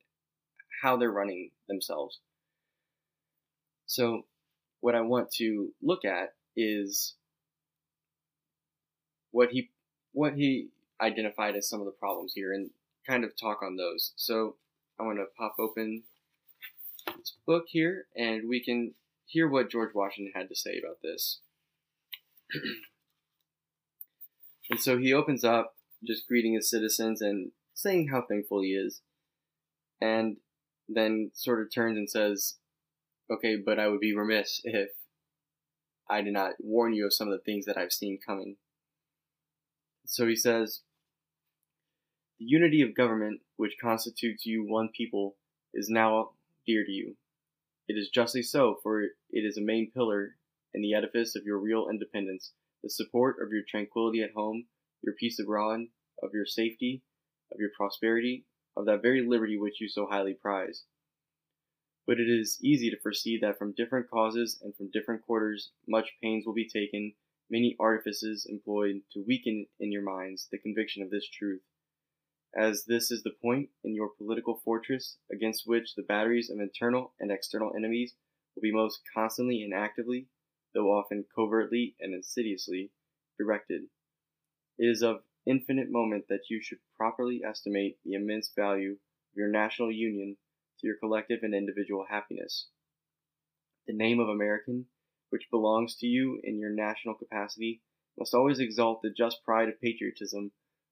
how 0.82 0.98
they're 0.98 1.12
running 1.12 1.52
themselves. 1.68 2.20
So, 3.86 4.24
what 4.82 4.96
I 4.96 5.02
want 5.02 5.32
to 5.34 5.70
look 5.82 6.06
at 6.06 6.34
is 6.56 7.16
what 9.32 9.50
he 9.50 9.70
what 10.14 10.34
he 10.34 10.70
identified 11.02 11.56
as 11.56 11.70
some 11.70 11.80
of 11.80 11.86
the 11.86 11.92
problems 11.92 12.34
here 12.34 12.54
and 12.54 12.70
kind 13.06 13.24
of 13.24 13.32
talk 13.36 13.62
on 13.62 13.76
those. 13.76 14.14
So, 14.16 14.56
I 15.00 15.04
want 15.04 15.18
to 15.20 15.26
pop 15.38 15.56
open 15.60 16.04
this 17.18 17.34
book 17.46 17.66
here 17.68 18.06
and 18.16 18.48
we 18.50 18.64
can 18.64 18.94
hear 19.26 19.48
what 19.48 19.70
George 19.70 19.94
Washington 19.94 20.34
had 20.36 20.50
to 20.50 20.56
say 20.56 20.80
about 20.84 20.98
this. 21.02 21.40
and 24.70 24.80
so 24.80 24.98
he 24.98 25.14
opens 25.14 25.44
up 25.44 25.76
just 26.06 26.28
greeting 26.28 26.54
his 26.54 26.70
citizens 26.70 27.22
and 27.22 27.52
saying 27.74 28.10
how 28.10 28.24
thankful 28.28 28.62
he 28.62 28.70
is. 28.70 29.02
And 30.02 30.38
then 30.88 31.32
sort 31.34 31.62
of 31.62 31.74
turns 31.74 31.98
and 31.98 32.10
says, 32.10 32.56
Okay, 33.32 33.58
but 33.64 33.80
I 33.80 33.88
would 33.88 34.00
be 34.00 34.16
remiss 34.16 34.62
if 34.64 34.90
I 36.10 36.22
did 36.22 36.34
not 36.34 36.54
warn 36.60 36.94
you 36.94 37.06
of 37.06 37.14
some 37.14 37.28
of 37.28 37.34
the 37.34 37.44
things 37.44 37.66
that 37.66 37.78
I've 37.78 37.92
seen 37.92 38.20
coming. 38.26 38.56
So 40.06 40.28
he 40.28 40.36
says, 40.36 40.82
The 42.40 42.46
unity 42.46 42.82
of 42.82 42.96
government, 42.96 43.42
which 43.58 43.78
constitutes 43.82 44.46
you 44.46 44.66
one 44.66 44.90
people, 44.96 45.36
is 45.74 45.90
now 45.90 46.32
dear 46.66 46.86
to 46.86 46.92
you. 46.92 47.16
It 47.88 47.94
is 47.94 48.10
justly 48.10 48.44
so, 48.44 48.78
for 48.84 49.02
it 49.04 49.12
is 49.32 49.58
a 49.58 49.62
main 49.62 49.92
pillar 49.94 50.36
in 50.74 50.82
the 50.82 50.94
edifice 50.94 51.36
of 51.36 51.44
your 51.46 51.58
real 51.58 51.88
independence, 51.90 52.52
the 52.84 52.90
support 52.90 53.38
of 53.42 53.52
your 53.52 53.64
tranquility 53.68 54.22
at 54.22 54.34
home, 54.34 54.68
your 55.02 55.16
peace 55.16 55.40
abroad, 55.40 55.82
of 56.22 56.32
your 56.34 56.46
safety, 56.46 57.04
of 57.52 57.60
your 57.60 57.70
prosperity, 57.76 58.46
of 58.76 58.86
that 58.86 59.02
very 59.02 59.26
liberty 59.26 59.58
which 59.58 59.82
you 59.82 59.90
so 59.90 60.08
highly 60.08 60.34
prize. 60.34 60.84
But 62.06 62.20
it 62.20 62.30
is 62.30 62.60
easy 62.64 62.90
to 62.90 63.00
foresee 63.00 63.38
that 63.40 63.58
from 63.58 63.74
different 63.74 64.10
causes 64.10 64.60
and 64.62 64.76
from 64.76 64.92
different 64.92 65.24
quarters 65.26 65.72
much 65.88 66.16
pains 66.22 66.46
will 66.46 66.54
be 66.54 66.68
taken, 66.68 67.14
many 67.50 67.76
artifices 67.80 68.46
employed 68.50 69.02
to 69.12 69.26
weaken 69.28 69.68
in 69.80 69.92
your 69.92 70.04
minds 70.04 70.48
the 70.52 70.58
conviction 70.58 71.04
of 71.04 71.10
this 71.10 71.28
truth. 71.28 71.62
As 72.56 72.86
this 72.86 73.12
is 73.12 73.24
the 73.24 73.36
point 73.42 73.70
in 73.84 73.94
your 73.94 74.10
political 74.10 74.62
fortress 74.64 75.18
against 75.32 75.68
which 75.68 75.96
the 75.96 76.04
batteries 76.04 76.50
of 76.50 76.60
internal 76.60 77.14
and 77.20 77.30
external 77.30 77.76
enemies 77.76 78.16
will 78.56 78.62
be 78.62 78.72
most 78.72 79.02
constantly 79.14 79.62
and 79.64 79.74
actively, 79.74 80.28
though 80.78 80.92
often 80.92 81.26
covertly 81.34 81.96
and 82.00 82.14
insidiously, 82.14 82.92
directed. 83.36 83.82
It 84.78 84.86
is 84.86 85.02
of 85.02 85.24
infinite 85.44 85.90
moment 85.90 86.26
that 86.30 86.52
you 86.52 86.62
should 86.62 86.78
properly 86.96 87.42
estimate 87.44 87.98
the 88.06 88.14
immense 88.14 88.52
value 88.56 88.92
of 88.92 89.36
your 89.36 89.48
national 89.48 89.92
union 89.92 90.38
to 90.80 90.86
your 90.86 90.98
collective 90.98 91.40
and 91.42 91.56
individual 91.56 92.06
happiness. 92.08 92.68
The 93.88 93.94
name 93.96 94.20
of 94.20 94.30
American, 94.30 94.86
which 95.32 95.50
belongs 95.50 95.96
to 95.96 96.06
you 96.06 96.40
in 96.44 96.60
your 96.60 96.70
national 96.70 97.16
capacity, 97.16 97.82
must 98.16 98.36
always 98.36 98.60
exalt 98.60 99.02
the 99.02 99.10
just 99.10 99.44
pride 99.44 99.70
of 99.70 99.82
patriotism 99.82 100.52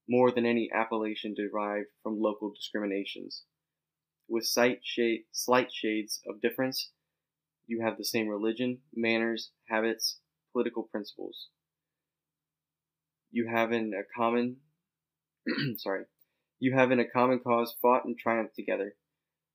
more 0.10 0.32
than 0.32 0.48
any 0.48 0.68
appellation 0.74 1.36
derived 1.36 1.90
from 2.02 2.20
local 2.20 2.52
discriminations. 2.52 3.44
With 4.28 4.46
slight, 4.46 4.80
shade, 4.84 5.26
slight 5.32 5.72
shades 5.72 6.24
of 6.28 6.42
difference, 6.42 6.92
you 7.68 7.82
have 7.84 7.98
the 7.98 8.06
same 8.06 8.28
religion, 8.28 8.80
manners, 8.94 9.52
habits, 9.70 10.20
political 10.54 10.84
principles. 10.84 11.50
You 13.32 13.48
have 13.54 13.72
in 13.72 13.92
a 13.94 14.04
common 14.18 14.58
sorry 15.78 16.06
you 16.60 16.74
have 16.74 16.92
in 16.92 17.00
a 17.00 17.08
common 17.08 17.40
cause 17.40 17.76
fought 17.82 18.06
and 18.06 18.18
triumphed 18.18 18.56
together. 18.56 18.96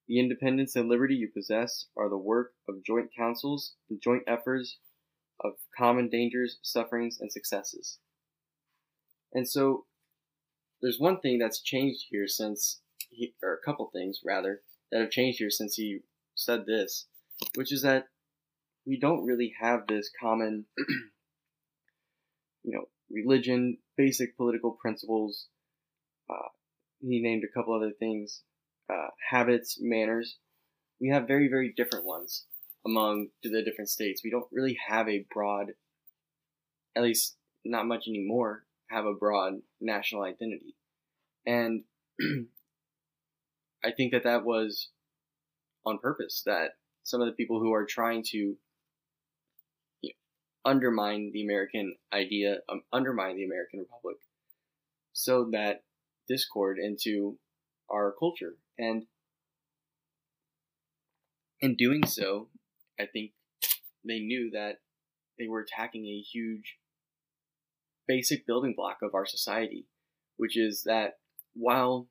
The 0.07 0.19
independence 0.19 0.77
and 0.77 0.89
liberty 0.89 1.15
you 1.15 1.29
possess 1.35 1.87
are 1.97 2.09
the 2.09 2.19
work 2.19 2.53
of 2.69 2.85
joint 2.85 3.11
councils 3.17 3.75
and 3.89 4.01
joint 4.03 4.23
efforts 4.27 4.79
of 5.43 5.53
common 5.77 6.09
dangers 6.11 6.59
sufferings 6.63 7.19
and 7.21 7.33
successes. 7.33 7.99
And 9.33 9.49
so 9.49 9.87
there's 10.83 10.99
one 10.99 11.21
thing 11.21 11.39
that's 11.39 11.63
changed 11.63 12.07
here 12.11 12.27
since 12.27 12.81
he, 13.09 13.35
or 13.43 13.55
a 13.55 13.65
couple 13.65 13.91
things 13.93 14.21
rather 14.25 14.63
that 14.91 15.01
have 15.01 15.11
changed 15.11 15.39
here 15.39 15.51
since 15.51 15.77
he 15.77 16.01
said 16.35 16.67
this 16.67 17.07
which 17.55 17.73
is 17.73 17.83
that 17.83 18.07
we 18.87 18.99
don't 18.99 19.25
really 19.25 19.53
have 19.61 19.87
this 19.87 20.11
common 20.21 20.67
you 22.65 22.75
know 22.75 22.85
religion, 23.11 23.79
basic 23.97 24.37
political 24.37 24.77
principles. 24.81 25.49
Uh, 26.29 26.49
he 27.01 27.21
named 27.21 27.43
a 27.45 27.53
couple 27.53 27.75
other 27.75 27.93
things, 27.99 28.43
uh, 28.91 29.09
habits, 29.31 29.79
manners. 29.81 30.39
We 31.01 31.09
have 31.09 31.27
very, 31.27 31.49
very 31.49 31.73
different 31.77 32.05
ones 32.05 32.47
among 32.87 33.29
the 33.43 33.63
different 33.63 33.91
states. 33.91 34.23
We 34.23 34.31
don't 34.31 34.47
really 34.53 34.79
have 34.89 35.09
a 35.09 35.27
broad, 35.33 35.73
at 36.95 37.03
least 37.03 37.37
not 37.65 37.87
much 37.87 38.07
anymore, 38.07 38.65
have 38.91 39.07
a 39.07 39.15
broad 39.15 39.55
national 39.81 40.23
identity. 40.23 40.77
And 41.47 41.85
I 43.85 43.93
think 43.93 44.13
that 44.13 44.25
that 44.25 44.45
was 44.45 44.91
on 45.87 45.99
purpose, 45.99 46.43
that 46.45 46.73
some 47.03 47.21
of 47.21 47.27
the 47.27 47.33
people 47.33 47.61
who 47.61 47.73
are 47.73 47.87
trying 47.87 48.23
to 48.31 48.57
undermine 50.65 51.31
the 51.33 51.43
American 51.43 51.97
idea, 52.13 52.59
um, 52.69 52.83
undermine 52.93 53.37
the 53.37 53.45
American 53.45 53.81
Republic, 53.81 54.17
so 55.13 55.49
that 55.53 55.83
discord 56.29 56.79
into 56.79 57.39
our 57.91 58.15
culture. 58.19 58.55
And 58.79 59.05
in 61.61 61.77
doing 61.77 62.07
so, 62.07 62.49
I 62.99 63.07
think 63.07 63.33
they 64.05 64.21
knew 64.21 64.51
that 64.53 64.77
they 65.39 65.49
were 65.49 65.61
attacking 65.61 66.07
a 66.07 66.21
huge 66.21 66.77
basic 68.07 68.47
building 68.47 68.75
block 68.77 68.99
of 69.03 69.15
our 69.15 69.27
society, 69.27 69.87
which 70.37 70.57
is 70.57 70.83
that 70.85 71.15
while 71.55 72.09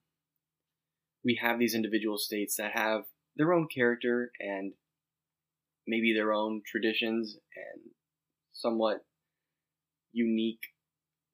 we 1.24 1.39
have 1.41 1.60
these 1.60 1.75
individual 1.75 2.17
states 2.17 2.55
that 2.58 2.72
have 2.74 3.03
their 3.36 3.53
own 3.53 3.67
character 3.74 4.31
and 4.39 4.74
maybe 5.89 6.13
their 6.13 6.31
own 6.31 6.62
traditions 6.65 7.36
and 7.55 7.81
somewhat 8.53 9.03
unique 10.12 10.62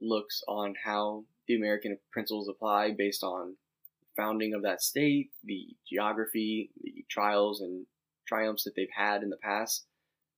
looks 0.02 0.42
on 0.48 0.74
how 0.84 1.26
the 1.48 1.56
American 1.56 1.98
principles 2.12 2.48
apply 2.48 2.92
based 2.98 3.24
on 3.24 3.56
founding 4.16 4.54
of 4.54 4.64
that 4.64 4.82
state, 4.82 5.30
the 5.44 5.68
geography, 5.88 6.72
the 6.82 7.06
trials 7.10 7.60
and 7.62 7.86
triumphs 8.28 8.64
that 8.64 8.74
they've 8.76 8.88
had 8.96 9.22
in 9.24 9.30
the 9.30 9.38
past. 9.44 9.86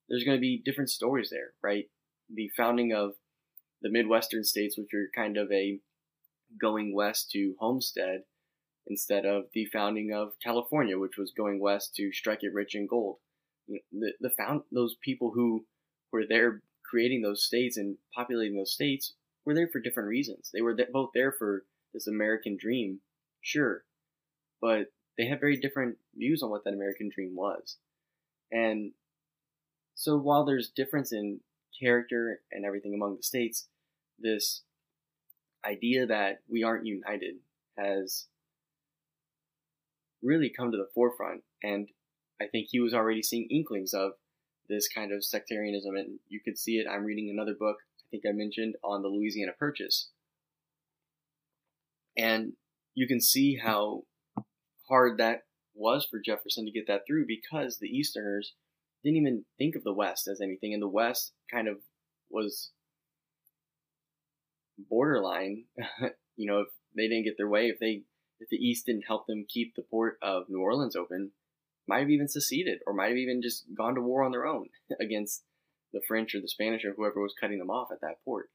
There's 0.10 0.24
going 0.24 0.38
to 0.38 0.42
be 0.42 0.62
different 0.66 0.90
stories 0.90 1.30
there, 1.30 1.52
right? 1.62 1.86
The 2.34 2.50
founding 2.58 2.94
of 2.94 3.12
the 3.82 3.92
Midwestern 3.92 4.44
states, 4.44 4.78
which 4.78 4.94
are 4.94 5.10
kind 5.16 5.38
of 5.38 5.52
a 5.52 5.80
going 6.60 6.96
west 6.96 7.30
to 7.32 7.56
homestead, 7.60 8.22
instead 8.88 9.26
of 9.26 9.44
the 9.54 9.66
founding 9.66 10.14
of 10.14 10.34
California, 10.44 10.98
which 10.98 11.18
was 11.18 11.34
going 11.36 11.60
west 11.60 11.94
to 11.96 12.12
strike 12.12 12.40
it 12.42 12.54
rich 12.54 12.74
in 12.74 12.88
gold. 12.88 13.18
The, 13.68 14.14
the 14.22 14.30
found 14.30 14.62
those 14.72 14.96
people 15.02 15.32
who 15.32 15.66
were 16.12 16.26
there 16.28 16.62
creating 16.84 17.22
those 17.22 17.44
states 17.44 17.78
and 17.78 17.98
populating 18.16 18.56
those 18.56 18.74
states 18.74 19.14
were 19.46 19.54
there 19.54 19.68
for 19.68 19.80
different 19.80 20.10
reasons. 20.10 20.50
They 20.54 20.62
were 20.62 20.76
th- 20.76 20.92
both 20.92 21.12
there 21.14 21.32
for 21.32 21.66
this 21.94 22.08
American 22.08 22.58
dream, 22.60 23.02
sure, 23.42 23.84
but 24.62 24.92
they 25.18 25.26
had 25.26 25.40
very 25.40 25.58
different 25.58 25.98
views 26.16 26.44
on 26.44 26.50
what 26.50 26.64
that 26.64 26.74
American 26.74 27.10
dream 27.14 27.36
was. 27.36 27.78
And 28.52 28.92
so 29.96 30.18
while 30.18 30.46
there's 30.46 30.70
difference 30.70 31.12
in 31.12 31.40
character 31.80 32.42
and 32.52 32.66
everything 32.66 32.94
among 32.94 33.18
the 33.18 33.24
states, 33.24 33.68
this 34.20 34.62
idea 35.66 36.06
that 36.06 36.40
we 36.48 36.64
aren't 36.64 36.86
united 36.86 37.36
has 37.78 38.28
really 40.22 40.50
come 40.50 40.72
to 40.72 40.78
the 40.78 40.90
forefront. 40.94 41.42
And 41.64 41.90
I 42.41 42.48
think 42.48 42.67
he 42.70 42.79
was 42.79 42.94
already 42.94 43.24
seeing 43.24 43.48
inklings 43.50 43.94
of 43.94 44.12
this 44.70 44.88
kind 44.88 45.12
of 45.12 45.24
sectarianism, 45.24 45.96
and 45.96 46.20
you 46.27 46.39
could 46.44 46.58
see 46.58 46.77
it. 46.77 46.88
I'm 46.89 47.06
reading 47.06 47.29
another 47.29 47.56
book, 47.58 47.77
I 48.00 48.06
think 48.12 48.24
I 48.27 48.32
mentioned, 48.34 48.75
on 48.84 49.01
the 49.01 49.08
Louisiana 49.08 49.53
Purchase. 49.58 50.10
And 52.17 52.53
you 52.96 53.08
can 53.08 53.22
see 53.22 53.58
how 53.58 54.03
hard 54.89 55.17
that 55.17 55.44
was 55.74 56.06
for 56.10 56.20
Jefferson 56.20 56.65
to 56.65 56.72
get 56.72 56.88
that 56.88 57.01
through 57.08 57.25
because 57.27 57.77
the 57.77 57.88
Easterners 57.88 58.53
didn't 59.03 59.17
even 59.17 59.46
think 59.58 59.75
of 59.75 59.84
the 59.84 59.94
West 59.94 60.27
as 60.27 60.41
anything, 60.41 60.74
and 60.74 60.82
the 60.82 60.88
West 60.88 61.34
kind 61.51 61.67
of 61.67 61.77
was 62.29 62.72
borderline. 64.77 65.65
you 66.36 66.51
know, 66.51 66.62
if 66.62 66.67
they 66.96 67.08
didn't 67.08 67.25
get 67.25 67.38
their 67.38 67.50
way, 67.50 67.67
if 67.67 67.79
they 67.79 68.03
if 68.39 68.50
the 68.50 68.58
East 68.58 68.86
didn't 68.86 69.06
help 69.08 69.25
them 69.27 69.46
keep 69.48 69.74
the 69.75 69.84
port 69.84 70.17
of 70.22 70.44
New 70.50 70.62
Orleans 70.62 70.96
open, 70.96 71.32
might 71.88 72.00
have 72.00 72.10
even 72.10 72.27
seceded 72.27 72.79
or 72.86 72.94
might 72.94 73.10
have 73.10 73.17
even 73.17 73.41
just 73.41 73.65
gone 73.75 73.96
to 73.96 74.01
war 74.01 74.24
on 74.24 74.32
their 74.32 74.46
own 74.46 74.67
against 75.00 75.44
the 75.94 76.01
French 76.08 76.36
or 76.36 76.41
the 76.41 76.48
Spanish 76.48 76.84
or 76.84 76.94
whoever 76.94 77.22
was 77.22 77.34
cutting 77.39 77.60
them 77.60 77.70
off 77.70 77.91
at 77.91 78.01
that 78.01 78.24
port. 78.25 78.50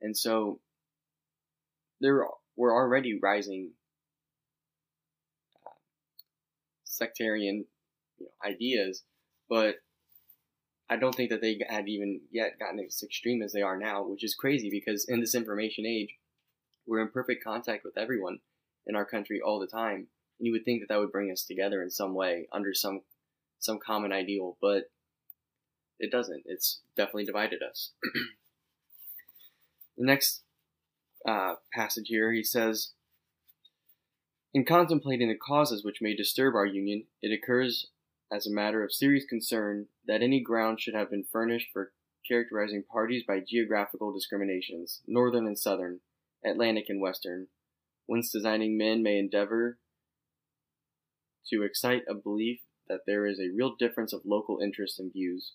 And 0.00 0.16
so 0.16 0.60
there 2.00 2.24
were 2.56 2.72
already 2.72 3.18
rising 3.20 3.72
uh, 5.66 5.70
sectarian 6.84 7.64
you 8.18 8.26
know, 8.26 8.48
ideas, 8.48 9.02
but 9.48 9.76
I 10.90 10.96
don't 10.96 11.14
think 11.14 11.30
that 11.30 11.42
they 11.42 11.60
had 11.68 11.88
even 11.88 12.20
yet 12.30 12.58
gotten 12.58 12.80
as 12.80 13.02
extreme 13.02 13.42
as 13.42 13.52
they 13.52 13.62
are 13.62 13.78
now, 13.78 14.04
which 14.04 14.24
is 14.24 14.34
crazy 14.34 14.70
because 14.70 15.06
in 15.08 15.20
this 15.20 15.34
information 15.34 15.84
age, 15.84 16.16
we're 16.86 17.02
in 17.02 17.08
perfect 17.08 17.44
contact 17.44 17.84
with 17.84 17.98
everyone 17.98 18.38
in 18.86 18.96
our 18.96 19.04
country 19.04 19.40
all 19.44 19.60
the 19.60 19.66
time. 19.66 20.06
And 20.38 20.46
you 20.46 20.52
would 20.52 20.64
think 20.64 20.80
that 20.80 20.88
that 20.88 21.00
would 21.00 21.12
bring 21.12 21.30
us 21.30 21.42
together 21.42 21.82
in 21.82 21.90
some 21.90 22.14
way 22.14 22.48
under 22.52 22.72
some 22.74 23.02
some 23.58 23.78
common 23.84 24.12
ideal, 24.12 24.56
but 24.60 24.90
it 25.98 26.12
doesn't. 26.12 26.44
It's 26.46 26.80
definitely 26.96 27.24
divided 27.24 27.60
us. 27.62 27.90
the 29.96 30.04
next 30.04 30.42
uh, 31.26 31.54
passage 31.72 32.06
here, 32.08 32.32
he 32.32 32.42
says, 32.42 32.92
In 34.54 34.64
contemplating 34.64 35.28
the 35.28 35.36
causes 35.36 35.84
which 35.84 36.00
may 36.00 36.14
disturb 36.14 36.54
our 36.54 36.66
union, 36.66 37.04
it 37.20 37.36
occurs 37.36 37.88
as 38.30 38.46
a 38.46 38.54
matter 38.54 38.84
of 38.84 38.92
serious 38.92 39.24
concern 39.24 39.86
that 40.06 40.22
any 40.22 40.40
ground 40.40 40.80
should 40.80 40.94
have 40.94 41.10
been 41.10 41.24
furnished 41.24 41.68
for 41.72 41.92
characterizing 42.26 42.84
parties 42.90 43.24
by 43.26 43.40
geographical 43.40 44.12
discriminations, 44.12 45.00
northern 45.06 45.46
and 45.46 45.58
southern, 45.58 46.00
Atlantic 46.44 46.84
and 46.88 47.00
western, 47.00 47.48
whence 48.06 48.30
designing 48.30 48.76
men 48.76 49.02
may 49.02 49.18
endeavor 49.18 49.78
to 51.50 51.62
excite 51.62 52.02
a 52.08 52.14
belief 52.14 52.60
that 52.88 53.00
there 53.06 53.26
is 53.26 53.38
a 53.38 53.54
real 53.54 53.74
difference 53.76 54.12
of 54.12 54.22
local 54.24 54.60
interests 54.60 54.98
and 54.98 55.12
views. 55.12 55.52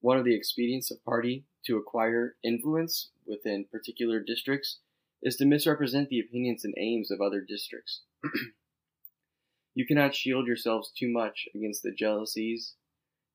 One 0.00 0.18
of 0.18 0.24
the 0.24 0.34
expedients 0.34 0.90
of 0.90 1.04
party 1.04 1.44
to 1.66 1.76
acquire 1.76 2.36
influence 2.42 3.10
within 3.26 3.66
particular 3.70 4.20
districts 4.20 4.78
is 5.22 5.36
to 5.36 5.46
misrepresent 5.46 6.08
the 6.08 6.20
opinions 6.20 6.64
and 6.64 6.74
aims 6.76 7.10
of 7.10 7.20
other 7.20 7.40
districts. 7.40 8.02
you 9.74 9.86
cannot 9.86 10.14
shield 10.14 10.46
yourselves 10.46 10.92
too 10.96 11.10
much 11.10 11.48
against 11.54 11.82
the 11.82 11.92
jealousies 11.92 12.74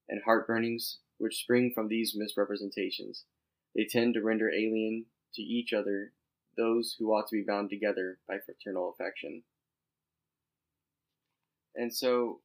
and 0.07 0.21
heartburnings 0.23 0.99
which 1.17 1.41
spring 1.41 1.71
from 1.73 1.87
these 1.87 2.15
misrepresentations. 2.15 3.25
They 3.75 3.85
tend 3.85 4.13
to 4.13 4.21
render 4.21 4.49
alien 4.49 5.05
to 5.35 5.41
each 5.41 5.73
other 5.73 6.13
those 6.57 6.95
who 6.97 7.11
ought 7.11 7.27
to 7.27 7.35
be 7.35 7.43
bound 7.47 7.69
together 7.69 8.19
by 8.27 8.37
fraternal 8.39 8.89
affection. 8.91 9.43
And 11.79 11.95
so 11.95 12.41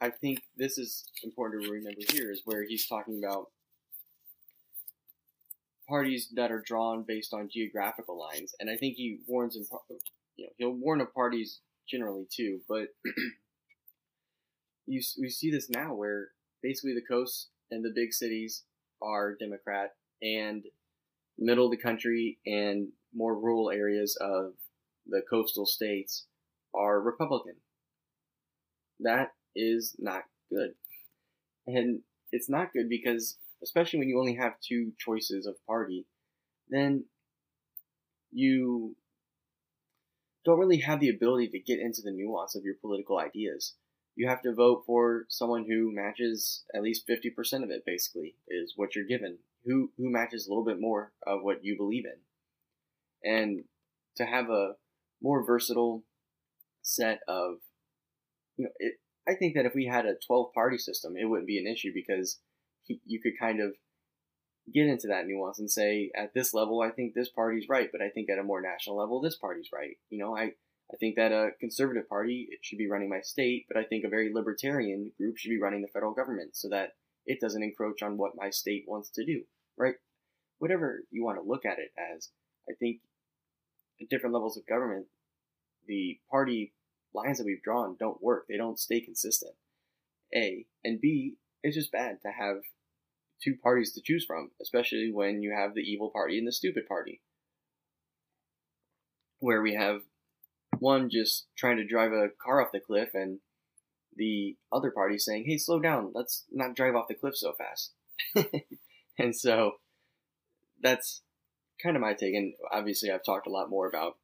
I 0.00 0.08
think 0.08 0.40
this 0.56 0.78
is 0.78 1.04
important 1.22 1.64
to 1.64 1.70
remember 1.70 2.00
here 2.10 2.32
is 2.32 2.40
where 2.46 2.64
he's 2.64 2.86
talking 2.86 3.22
about 3.22 3.48
parties 5.86 6.30
that 6.34 6.50
are 6.50 6.62
drawn 6.66 7.04
based 7.06 7.34
on 7.34 7.50
geographical 7.52 8.18
lines, 8.18 8.54
and 8.58 8.70
I 8.70 8.76
think 8.76 8.96
he 8.96 9.18
warns 9.26 9.54
in, 9.54 9.66
you 10.36 10.46
know, 10.46 10.52
he'll 10.56 10.70
warn 10.70 11.02
of 11.02 11.12
parties 11.12 11.60
generally 11.86 12.26
too, 12.34 12.60
but 12.66 12.88
you 14.86 15.02
we 15.20 15.28
see 15.28 15.50
this 15.50 15.68
now 15.68 15.92
where 15.92 16.28
basically 16.62 16.94
the 16.94 17.04
coast 17.06 17.48
and 17.70 17.84
the 17.84 17.92
big 17.94 18.14
cities 18.14 18.62
are 19.02 19.34
Democrat, 19.34 19.94
and 20.22 20.64
middle 21.38 21.66
of 21.66 21.70
the 21.70 21.76
country 21.76 22.38
and 22.46 22.88
more 23.14 23.38
rural 23.38 23.70
areas 23.70 24.16
of 24.22 24.54
the 25.06 25.20
coastal 25.28 25.66
states 25.66 26.24
are 26.74 26.98
Republican. 26.98 27.56
That 29.00 29.32
is 29.54 29.96
not 29.98 30.22
good. 30.50 30.74
And 31.66 32.00
it's 32.32 32.48
not 32.48 32.72
good 32.72 32.88
because, 32.88 33.38
especially 33.62 33.98
when 33.98 34.08
you 34.08 34.18
only 34.18 34.36
have 34.36 34.60
two 34.66 34.92
choices 34.98 35.46
of 35.46 35.54
party, 35.66 36.06
then 36.68 37.04
you 38.32 38.96
don't 40.44 40.58
really 40.58 40.80
have 40.80 41.00
the 41.00 41.10
ability 41.10 41.48
to 41.48 41.58
get 41.58 41.78
into 41.78 42.02
the 42.02 42.10
nuance 42.10 42.54
of 42.54 42.64
your 42.64 42.76
political 42.80 43.18
ideas. 43.18 43.74
You 44.16 44.28
have 44.28 44.42
to 44.42 44.54
vote 44.54 44.84
for 44.86 45.26
someone 45.28 45.66
who 45.68 45.94
matches 45.94 46.64
at 46.74 46.82
least 46.82 47.08
50% 47.08 47.62
of 47.62 47.70
it, 47.70 47.84
basically, 47.86 48.34
is 48.48 48.72
what 48.76 48.94
you're 48.94 49.04
given. 49.04 49.38
Who, 49.64 49.90
who 49.96 50.10
matches 50.10 50.46
a 50.46 50.50
little 50.50 50.64
bit 50.64 50.80
more 50.80 51.12
of 51.26 51.42
what 51.42 51.64
you 51.64 51.76
believe 51.76 52.04
in. 52.04 53.30
And 53.30 53.64
to 54.16 54.24
have 54.24 54.48
a 54.50 54.72
more 55.22 55.44
versatile 55.44 56.04
set 56.82 57.20
of, 57.28 57.58
you 58.58 58.64
know, 58.64 58.70
it, 58.78 58.94
I 59.26 59.34
think 59.34 59.54
that 59.54 59.66
if 59.66 59.74
we 59.74 59.86
had 59.86 60.04
a 60.04 60.16
12 60.26 60.52
party 60.52 60.78
system, 60.78 61.14
it 61.16 61.24
wouldn't 61.26 61.46
be 61.46 61.58
an 61.58 61.66
issue 61.66 61.92
because 61.94 62.40
he, 62.82 63.00
you 63.06 63.20
could 63.22 63.38
kind 63.40 63.60
of 63.60 63.72
get 64.72 64.86
into 64.86 65.06
that 65.08 65.26
nuance 65.26 65.58
and 65.58 65.70
say, 65.70 66.10
at 66.14 66.34
this 66.34 66.52
level, 66.52 66.82
I 66.82 66.90
think 66.90 67.14
this 67.14 67.30
party's 67.30 67.68
right, 67.68 67.88
but 67.90 68.02
I 68.02 68.10
think 68.10 68.28
at 68.28 68.38
a 68.38 68.42
more 68.42 68.60
national 68.60 68.96
level, 68.96 69.20
this 69.20 69.36
party's 69.36 69.68
right. 69.72 69.96
You 70.10 70.18
know, 70.18 70.36
I, 70.36 70.52
I 70.92 70.96
think 70.98 71.16
that 71.16 71.32
a 71.32 71.50
conservative 71.60 72.08
party 72.08 72.48
should 72.62 72.78
be 72.78 72.88
running 72.90 73.08
my 73.08 73.20
state, 73.20 73.66
but 73.68 73.78
I 73.78 73.84
think 73.84 74.04
a 74.04 74.10
very 74.10 74.32
libertarian 74.32 75.12
group 75.16 75.36
should 75.38 75.50
be 75.50 75.60
running 75.60 75.82
the 75.82 75.88
federal 75.88 76.12
government 76.12 76.56
so 76.56 76.68
that 76.70 76.90
it 77.26 77.40
doesn't 77.40 77.62
encroach 77.62 78.02
on 78.02 78.16
what 78.16 78.32
my 78.36 78.50
state 78.50 78.84
wants 78.86 79.10
to 79.10 79.24
do, 79.24 79.42
right? 79.76 79.94
Whatever 80.58 81.04
you 81.10 81.24
want 81.24 81.38
to 81.38 81.48
look 81.48 81.64
at 81.64 81.78
it 81.78 81.90
as, 82.14 82.30
I 82.68 82.74
think 82.78 83.00
at 84.00 84.08
different 84.08 84.34
levels 84.34 84.56
of 84.56 84.66
government, 84.66 85.06
the 85.86 86.18
party 86.30 86.72
lines 87.14 87.38
that 87.38 87.44
we've 87.44 87.62
drawn 87.62 87.96
don't 87.98 88.22
work. 88.22 88.46
They 88.48 88.56
don't 88.56 88.78
stay 88.78 89.00
consistent. 89.00 89.54
A. 90.34 90.66
And 90.84 91.00
B, 91.00 91.36
it's 91.62 91.76
just 91.76 91.92
bad 91.92 92.18
to 92.22 92.28
have 92.28 92.58
two 93.42 93.54
parties 93.62 93.92
to 93.92 94.02
choose 94.02 94.24
from, 94.24 94.50
especially 94.60 95.10
when 95.12 95.42
you 95.42 95.54
have 95.56 95.74
the 95.74 95.80
evil 95.80 96.10
party 96.10 96.38
and 96.38 96.46
the 96.46 96.52
stupid 96.52 96.86
party. 96.86 97.22
Where 99.40 99.62
we 99.62 99.74
have 99.74 100.00
one 100.78 101.10
just 101.10 101.46
trying 101.56 101.76
to 101.78 101.86
drive 101.86 102.12
a 102.12 102.28
car 102.42 102.60
off 102.60 102.72
the 102.72 102.80
cliff 102.80 103.10
and 103.14 103.38
the 104.16 104.56
other 104.72 104.90
party 104.90 105.18
saying, 105.18 105.44
hey, 105.46 105.58
slow 105.58 105.80
down, 105.80 106.10
let's 106.14 106.44
not 106.50 106.74
drive 106.74 106.94
off 106.94 107.08
the 107.08 107.14
cliff 107.14 107.36
so 107.36 107.52
fast. 107.52 107.92
and 109.18 109.34
so 109.34 109.72
that's 110.82 111.22
kind 111.82 111.96
of 111.96 112.02
my 112.02 112.14
take. 112.14 112.34
And 112.34 112.54
obviously, 112.72 113.10
I've 113.10 113.24
talked 113.24 113.46
a 113.46 113.50
lot 113.50 113.70
more 113.70 113.88
about 113.88 114.18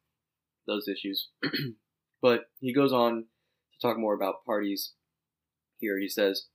those 0.67 0.87
issues. 0.87 1.29
But 2.21 2.45
he 2.59 2.73
goes 2.73 2.93
on 2.93 3.25
to 3.73 3.87
talk 3.87 3.97
more 3.97 4.13
about 4.13 4.45
parties 4.45 4.93
here. 5.79 5.99
He 5.99 6.09
says, 6.09 6.47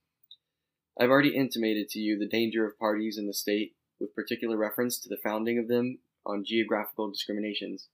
I've 0.99 1.09
already 1.09 1.35
intimated 1.35 1.89
to 1.89 1.99
you 1.99 2.17
the 2.17 2.27
danger 2.27 2.65
of 2.65 2.77
parties 2.77 3.17
in 3.17 3.27
the 3.27 3.33
state, 3.33 3.75
with 3.99 4.15
particular 4.15 4.57
reference 4.57 4.99
to 4.99 5.09
the 5.09 5.19
founding 5.23 5.57
of 5.57 5.67
them 5.67 5.99
on 6.25 6.43
geographical 6.45 7.09
discriminations. 7.09 7.87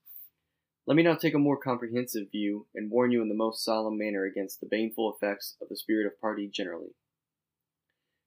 Let 0.85 0.95
me 0.95 1.03
now 1.03 1.15
take 1.15 1.33
a 1.33 1.39
more 1.39 1.57
comprehensive 1.57 2.31
view 2.31 2.67
and 2.73 2.89
warn 2.89 3.11
you 3.11 3.21
in 3.21 3.27
the 3.27 3.35
most 3.35 3.63
solemn 3.63 3.97
manner 3.97 4.23
against 4.23 4.61
the 4.61 4.67
baneful 4.67 5.13
effects 5.13 5.55
of 5.61 5.67
the 5.69 5.77
spirit 5.77 6.07
of 6.07 6.19
party 6.19 6.49
generally. 6.51 6.95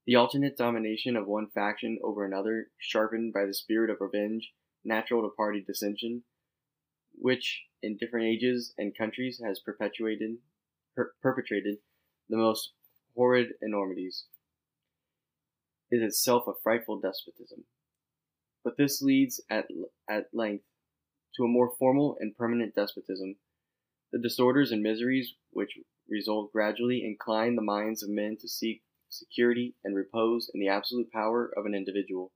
The 0.07 0.17
alternate 0.17 0.57
domination 0.57 1.17
of 1.17 1.27
one 1.27 1.49
faction 1.55 1.99
over 2.05 2.25
another, 2.25 2.69
sharpened 2.79 3.33
by 3.33 3.47
the 3.47 3.55
spirit 3.55 3.91
of 3.91 4.01
revenge 4.01 4.53
natural 4.85 5.23
to 5.23 5.35
party 5.35 5.63
dissension, 5.67 6.23
which 7.21 7.65
in 7.83 7.97
different 7.97 8.27
ages 8.27 8.75
and 8.79 8.97
countries 8.97 9.41
has 9.45 9.61
perpetuated 9.61 10.39
per- 10.97 11.13
perpetrated 11.23 11.77
the 12.29 12.37
most 12.37 12.73
horrid 13.15 13.49
enormities 13.63 14.25
is 15.91 16.03
itself 16.03 16.45
a 16.47 16.53
frightful 16.63 17.01
despotism. 17.01 17.65
But 18.65 18.77
this 18.77 19.03
leads 19.03 19.41
at, 19.51 19.67
at 20.09 20.29
length 20.33 20.65
to 21.37 21.45
a 21.45 21.49
more 21.49 21.73
formal 21.79 22.17
and 22.21 22.37
permanent 22.37 22.75
despotism. 22.75 23.37
The 24.13 24.19
disorders 24.19 24.73
and 24.73 24.83
miseries 24.83 25.35
which 25.51 25.79
result 26.09 26.53
gradually 26.53 27.05
incline 27.05 27.57
the 27.57 27.63
minds 27.63 28.03
of 28.03 28.11
men 28.11 28.37
to 28.41 28.49
seek 28.49 28.83
security 29.09 29.75
and 29.85 29.97
repose 29.97 30.51
in 30.55 30.61
the 30.61 30.69
absolute 30.69 31.11
power 31.13 31.53
of 31.57 31.67
an 31.67 31.75
individual, 31.75 32.33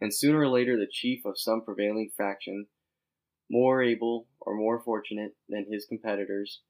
and 0.00 0.14
sooner 0.14 0.40
or 0.40 0.48
later 0.48 0.78
the 0.78 0.90
chief 0.90 1.24
of 1.24 1.38
some 1.38 1.62
prevailing 1.64 2.10
faction 2.16 2.66
more 3.52 3.82
able 3.82 4.26
or 4.40 4.56
more 4.56 4.80
fortunate 4.80 5.36
than 5.46 5.66
his 5.70 5.84
competitors, 5.84 6.62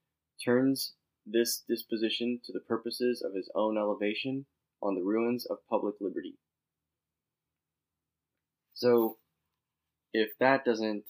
turns 0.44 0.94
this 1.24 1.62
disposition 1.68 2.40
to 2.44 2.52
the 2.52 2.58
purposes 2.58 3.22
of 3.24 3.32
his 3.34 3.48
own 3.54 3.78
elevation 3.78 4.44
on 4.82 4.96
the 4.96 5.00
ruins 5.00 5.46
of 5.46 5.58
public 5.70 5.94
liberty. 6.00 6.34
So, 8.74 9.18
if 10.12 10.30
that 10.40 10.64
doesn't 10.64 11.04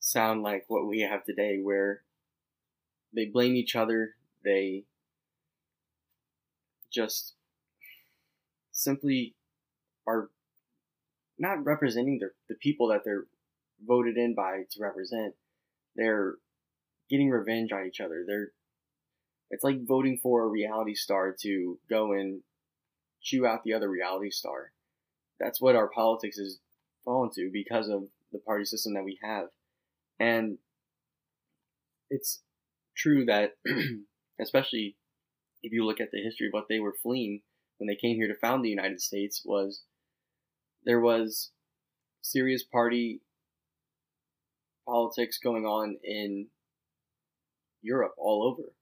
sound 0.00 0.42
like 0.42 0.64
what 0.68 0.86
we 0.86 1.00
have 1.00 1.24
today, 1.24 1.60
where 1.62 2.00
they 3.14 3.26
blame 3.26 3.56
each 3.56 3.76
other, 3.76 4.14
they 4.42 4.84
just 6.90 7.34
simply 8.72 9.34
are 10.06 10.30
not 11.38 11.64
representing 11.64 12.20
the, 12.20 12.30
the 12.48 12.54
people 12.54 12.88
that 12.88 13.02
they're 13.04 13.26
voted 13.80 14.16
in 14.16 14.34
by 14.34 14.62
to 14.70 14.80
represent. 14.80 15.34
they're 15.96 16.34
getting 17.10 17.30
revenge 17.30 17.72
on 17.72 17.86
each 17.86 18.00
other. 18.00 18.24
They're 18.26 18.52
it's 19.50 19.62
like 19.62 19.86
voting 19.86 20.18
for 20.22 20.42
a 20.42 20.48
reality 20.48 20.94
star 20.94 21.34
to 21.42 21.78
go 21.88 22.12
and 22.12 22.40
chew 23.22 23.46
out 23.46 23.62
the 23.62 23.74
other 23.74 23.88
reality 23.88 24.30
star. 24.30 24.72
That's 25.38 25.60
what 25.60 25.76
our 25.76 25.88
politics 25.88 26.38
is 26.38 26.60
fallen 27.04 27.30
to 27.34 27.50
because 27.52 27.88
of 27.88 28.04
the 28.32 28.38
party 28.38 28.64
system 28.64 28.94
that 28.94 29.04
we 29.04 29.18
have. 29.22 29.48
And 30.18 30.58
it's 32.10 32.42
true 32.96 33.26
that, 33.26 33.52
especially 34.40 34.96
if 35.62 35.72
you 35.72 35.84
look 35.84 36.00
at 36.00 36.10
the 36.10 36.22
history 36.22 36.48
of 36.48 36.52
what 36.52 36.66
they 36.68 36.80
were 36.80 36.96
fleeing 37.02 37.42
when 37.78 37.86
they 37.86 37.96
came 37.96 38.16
here 38.16 38.28
to 38.28 38.38
found 38.38 38.64
the 38.64 38.70
United 38.70 39.00
States, 39.00 39.42
was 39.44 39.82
there 40.84 41.00
was 41.00 41.50
serious 42.22 42.62
party 42.62 43.20
politics 44.86 45.38
going 45.42 45.64
on 45.64 45.96
in 46.04 46.46
Europe 47.82 48.14
all 48.18 48.42
over. 48.42 48.72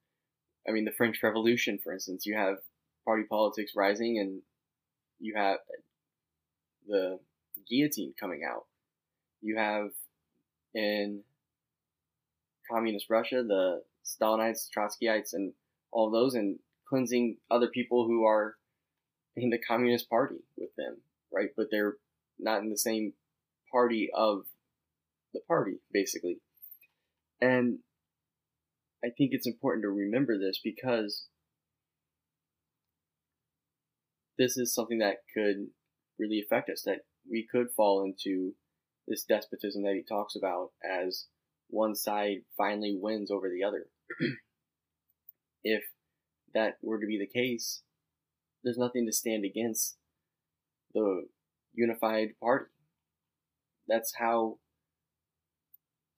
I 0.68 0.72
mean, 0.72 0.84
the 0.84 0.92
French 0.92 1.22
Revolution, 1.22 1.78
for 1.82 1.92
instance, 1.92 2.24
you 2.26 2.36
have 2.36 2.56
party 3.04 3.24
politics 3.28 3.72
rising, 3.76 4.18
and 4.18 4.42
you 5.18 5.34
have 5.36 5.58
the 6.86 7.18
guillotine 7.68 8.14
coming 8.18 8.42
out. 8.48 8.64
You 9.40 9.56
have 9.56 9.90
in 10.74 11.22
communist 12.70 13.06
Russia 13.10 13.42
the 13.42 13.82
Stalinites, 14.04 14.68
Trotskyites, 14.76 15.32
and 15.32 15.52
all 15.90 16.10
those, 16.10 16.34
and 16.34 16.58
cleansing 16.88 17.38
other 17.50 17.68
people 17.68 18.06
who 18.06 18.24
are 18.24 18.56
in 19.36 19.50
the 19.50 19.58
Communist 19.58 20.08
Party 20.10 20.36
with 20.56 20.70
them, 20.76 20.98
right? 21.32 21.50
But 21.56 21.68
they're 21.70 21.96
not 22.38 22.62
in 22.62 22.70
the 22.70 22.78
same 22.78 23.14
party 23.70 24.10
of 24.14 24.44
the 25.32 25.40
party, 25.46 25.78
basically. 25.92 26.38
And 27.40 27.78
I 29.04 29.08
think 29.08 29.30
it's 29.32 29.46
important 29.46 29.82
to 29.82 29.88
remember 29.88 30.38
this 30.38 30.60
because 30.62 31.26
this 34.38 34.56
is 34.56 34.74
something 34.74 34.98
that 34.98 35.18
could 35.34 35.68
really 36.18 36.42
affect 36.44 36.70
us, 36.70 36.82
that 36.84 37.00
we 37.30 37.46
could 37.50 37.68
fall 37.76 38.04
into 38.04 38.52
this 39.08 39.24
despotism 39.24 39.82
that 39.82 39.94
he 39.94 40.02
talks 40.02 40.36
about 40.36 40.70
as 40.84 41.26
one 41.68 41.94
side 41.94 42.38
finally 42.56 42.96
wins 43.00 43.30
over 43.30 43.48
the 43.48 43.64
other. 43.64 43.86
if 45.64 45.82
that 46.54 46.74
were 46.82 47.00
to 47.00 47.06
be 47.06 47.18
the 47.18 47.40
case, 47.40 47.82
there's 48.62 48.78
nothing 48.78 49.06
to 49.06 49.12
stand 49.12 49.44
against 49.44 49.96
the 50.94 51.24
unified 51.74 52.28
party. 52.40 52.66
That's 53.88 54.14
how 54.18 54.58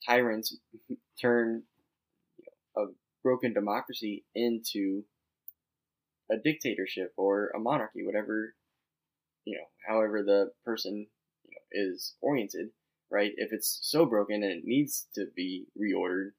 tyrants 0.07 0.57
turn 1.21 1.63
a 2.77 2.85
broken 3.23 3.53
democracy 3.53 4.25
into 4.35 5.05
a 6.31 6.37
dictatorship 6.37 7.13
or 7.17 7.51
a 7.55 7.59
monarchy, 7.59 8.05
whatever 8.05 8.55
you 9.45 9.59
know, 9.59 9.65
however 9.87 10.23
the 10.23 10.51
person 10.65 11.07
you 11.45 11.51
know, 11.51 11.91
is 11.93 12.15
oriented, 12.21 12.71
right? 13.11 13.33
If 13.37 13.53
it's 13.53 13.79
so 13.83 14.07
broken 14.07 14.43
and 14.43 14.53
it 14.53 14.65
needs 14.65 15.07
to 15.15 15.27
be 15.37 15.67
reordered, 15.79 16.31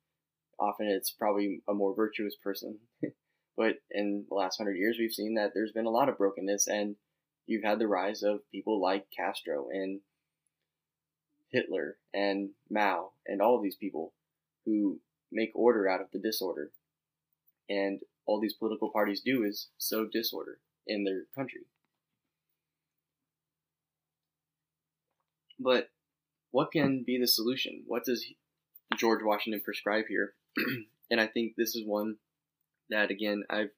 often 0.59 0.87
it's 0.87 1.11
probably 1.11 1.61
a 1.69 1.73
more 1.73 1.95
virtuous 1.95 2.35
person. 2.35 2.79
but 3.57 3.75
in 3.91 4.25
the 4.27 4.35
last 4.35 4.57
hundred 4.57 4.77
years, 4.77 4.97
we've 4.99 5.11
seen 5.11 5.35
that 5.35 5.51
there's 5.53 5.71
been 5.71 5.85
a 5.85 5.91
lot 5.91 6.09
of 6.09 6.17
brokenness, 6.17 6.67
and 6.67 6.95
you've 7.45 7.63
had 7.63 7.79
the 7.79 7.87
rise 7.87 8.23
of 8.23 8.39
people 8.51 8.81
like 8.81 9.05
Castro 9.15 9.67
and 9.71 10.01
Hitler 11.51 11.97
and 12.13 12.49
Mao 12.69 13.11
and 13.25 13.41
all 13.41 13.61
these 13.61 13.75
people 13.75 14.13
who 14.65 14.99
make 15.31 15.51
order 15.53 15.87
out 15.87 16.01
of 16.01 16.11
the 16.11 16.19
disorder. 16.19 16.71
And 17.69 18.01
all 18.25 18.39
these 18.39 18.53
political 18.53 18.89
parties 18.89 19.21
do 19.21 19.43
is 19.43 19.69
sow 19.77 20.05
disorder 20.05 20.59
in 20.87 21.03
their 21.03 21.23
country. 21.35 21.61
But 25.59 25.89
what 26.51 26.71
can 26.71 27.03
be 27.03 27.19
the 27.19 27.27
solution? 27.27 27.83
What 27.87 28.05
does 28.05 28.25
George 28.97 29.23
Washington 29.23 29.61
prescribe 29.63 30.05
here? 30.09 30.33
and 31.11 31.19
I 31.19 31.27
think 31.27 31.55
this 31.55 31.75
is 31.75 31.85
one 31.85 32.17
that, 32.89 33.09
again, 33.09 33.43
I've 33.49 33.71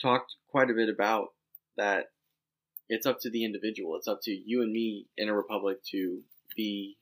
talked 0.00 0.34
quite 0.50 0.70
a 0.70 0.74
bit 0.74 0.88
about 0.88 1.28
that 1.76 2.10
it's 2.88 3.06
up 3.06 3.20
to 3.20 3.30
the 3.30 3.44
individual. 3.44 3.96
It's 3.96 4.08
up 4.08 4.20
to 4.22 4.30
you 4.30 4.62
and 4.62 4.72
me 4.72 5.06
in 5.16 5.28
a 5.28 5.34
republic 5.34 5.82
to 5.90 6.22
be 6.56 6.96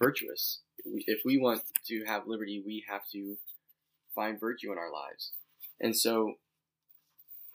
virtuous. 0.00 0.60
If 0.84 1.20
we 1.24 1.38
want 1.38 1.62
to 1.86 2.04
have 2.06 2.26
liberty, 2.26 2.62
we 2.64 2.84
have 2.88 3.02
to 3.12 3.36
find 4.14 4.38
virtue 4.38 4.72
in 4.72 4.78
our 4.78 4.92
lives. 4.92 5.32
And 5.80 5.96
so 5.96 6.34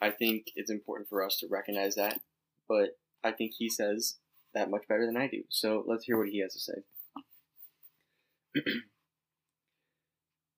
I 0.00 0.10
think 0.10 0.46
it's 0.56 0.70
important 0.70 1.08
for 1.08 1.24
us 1.24 1.38
to 1.38 1.48
recognize 1.48 1.94
that. 1.96 2.20
But 2.68 2.98
I 3.22 3.32
think 3.32 3.52
he 3.58 3.68
says 3.68 4.16
that 4.54 4.70
much 4.70 4.88
better 4.88 5.06
than 5.06 5.16
I 5.16 5.28
do. 5.28 5.44
So 5.48 5.84
let's 5.86 6.04
hear 6.04 6.18
what 6.18 6.28
he 6.28 6.40
has 6.40 6.54
to 6.54 6.60
say. 6.60 6.82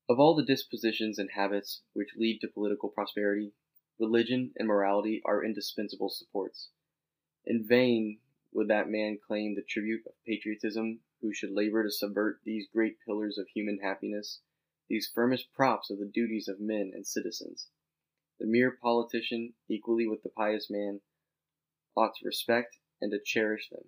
of 0.09 0.19
all 0.19 0.35
the 0.35 0.45
dispositions 0.45 1.19
and 1.19 1.31
habits 1.35 1.83
which 1.93 2.15
lead 2.17 2.41
to 2.41 2.49
political 2.49 2.89
prosperity, 2.89 3.53
religion 3.99 4.53
and 4.57 4.69
morality 4.69 5.21
are 5.25 5.45
indispensable 5.45 6.09
supports. 6.09 6.69
In 7.45 7.67
vain 7.67 8.21
would 8.53 8.69
that 8.69 8.89
man 8.89 9.19
claim 9.27 9.55
the 9.55 9.63
tribute 9.63 10.07
of 10.07 10.13
patriotism 10.27 11.01
who 11.21 11.33
should 11.33 11.53
labor 11.53 11.83
to 11.83 11.91
subvert 11.91 12.41
these 12.45 12.69
great 12.73 12.99
pillars 13.05 13.39
of 13.39 13.49
human 13.49 13.79
happiness, 13.83 14.41
these 14.89 15.11
firmest 15.13 15.53
props 15.53 15.91
of 15.91 15.99
the 15.99 16.07
duties 16.07 16.49
of 16.49 16.61
men 16.61 16.93
and 16.95 17.07
citizens. 17.07 17.69
The 18.39 18.47
mere 18.47 18.71
politician, 18.71 19.55
equally 19.69 20.07
with 20.07 20.23
the 20.23 20.29
pious 20.29 20.69
man, 20.71 21.01
ought 21.97 22.15
to 22.17 22.27
respect 22.27 22.79
and 23.01 23.11
to 23.13 23.21
cherish 23.25 23.69
them. 23.71 23.85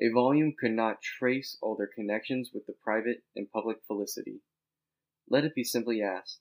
A 0.00 0.12
volume 0.12 0.54
could 0.58 0.72
not 0.72 1.02
trace 1.02 1.58
all 1.60 1.76
their 1.76 1.88
connections 1.88 2.50
with 2.52 2.66
the 2.66 2.72
private 2.72 3.24
and 3.34 3.50
public 3.50 3.78
felicity. 3.86 4.40
Let 5.28 5.44
it 5.44 5.54
be 5.54 5.64
simply 5.64 6.02
asked, 6.02 6.40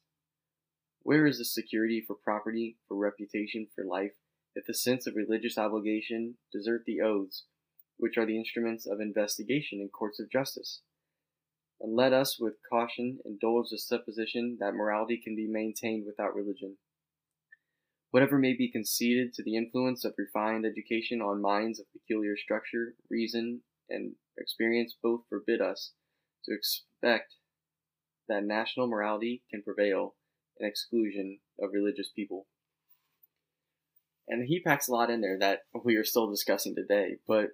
where 1.02 1.26
is 1.26 1.40
the 1.40 1.46
security 1.46 2.04
for 2.06 2.16
property, 2.16 2.78
for 2.88 2.98
reputation, 2.98 3.68
for 3.74 3.84
life, 3.84 4.14
if 4.58 4.66
the 4.66 4.74
sense 4.74 5.06
of 5.06 5.16
religious 5.16 5.56
obligation 5.56 6.34
desert 6.52 6.82
the 6.88 7.00
oaths, 7.00 7.46
which 7.98 8.18
are 8.18 8.26
the 8.26 8.38
instruments 8.38 8.88
of 8.88 9.00
investigation 9.00 9.80
in 9.80 9.88
courts 9.88 10.20
of 10.20 10.32
justice? 10.32 10.82
And 11.80 11.96
let 11.96 12.12
us 12.12 12.40
with 12.40 12.56
caution 12.68 13.20
indulge 13.24 13.70
the 13.70 13.78
supposition 13.78 14.58
that 14.60 14.74
morality 14.74 15.22
can 15.24 15.36
be 15.36 15.48
maintained 15.48 16.06
without 16.08 16.34
religion. 16.34 16.78
Whatever 18.10 18.40
may 18.40 18.54
be 18.54 18.72
conceded 18.72 19.32
to 19.36 19.44
the 19.44 19.56
influence 19.56 20.04
of 20.04 20.16
refined 20.18 20.66
education 20.66 21.22
on 21.22 21.40
minds 21.40 21.80
of 21.80 21.86
peculiar 21.92 22.36
structure, 22.36 22.96
reason, 23.12 23.62
and 23.92 24.16
experience 24.40 24.96
both 25.04 25.22
forbid 25.30 25.62
us 25.62 25.92
to 26.46 26.56
expect 26.56 27.36
that 28.28 28.44
national 28.44 28.88
morality 28.88 29.44
can 29.52 29.62
prevail 29.62 30.16
in 30.60 30.66
exclusion 30.66 31.38
of 31.62 31.74
religious 31.74 32.10
people. 32.10 32.48
And 34.28 34.46
he 34.46 34.60
packs 34.60 34.88
a 34.88 34.92
lot 34.92 35.10
in 35.10 35.22
there 35.22 35.38
that 35.40 35.62
we 35.84 35.96
are 35.96 36.04
still 36.04 36.30
discussing 36.30 36.76
today, 36.76 37.18
but 37.28 37.52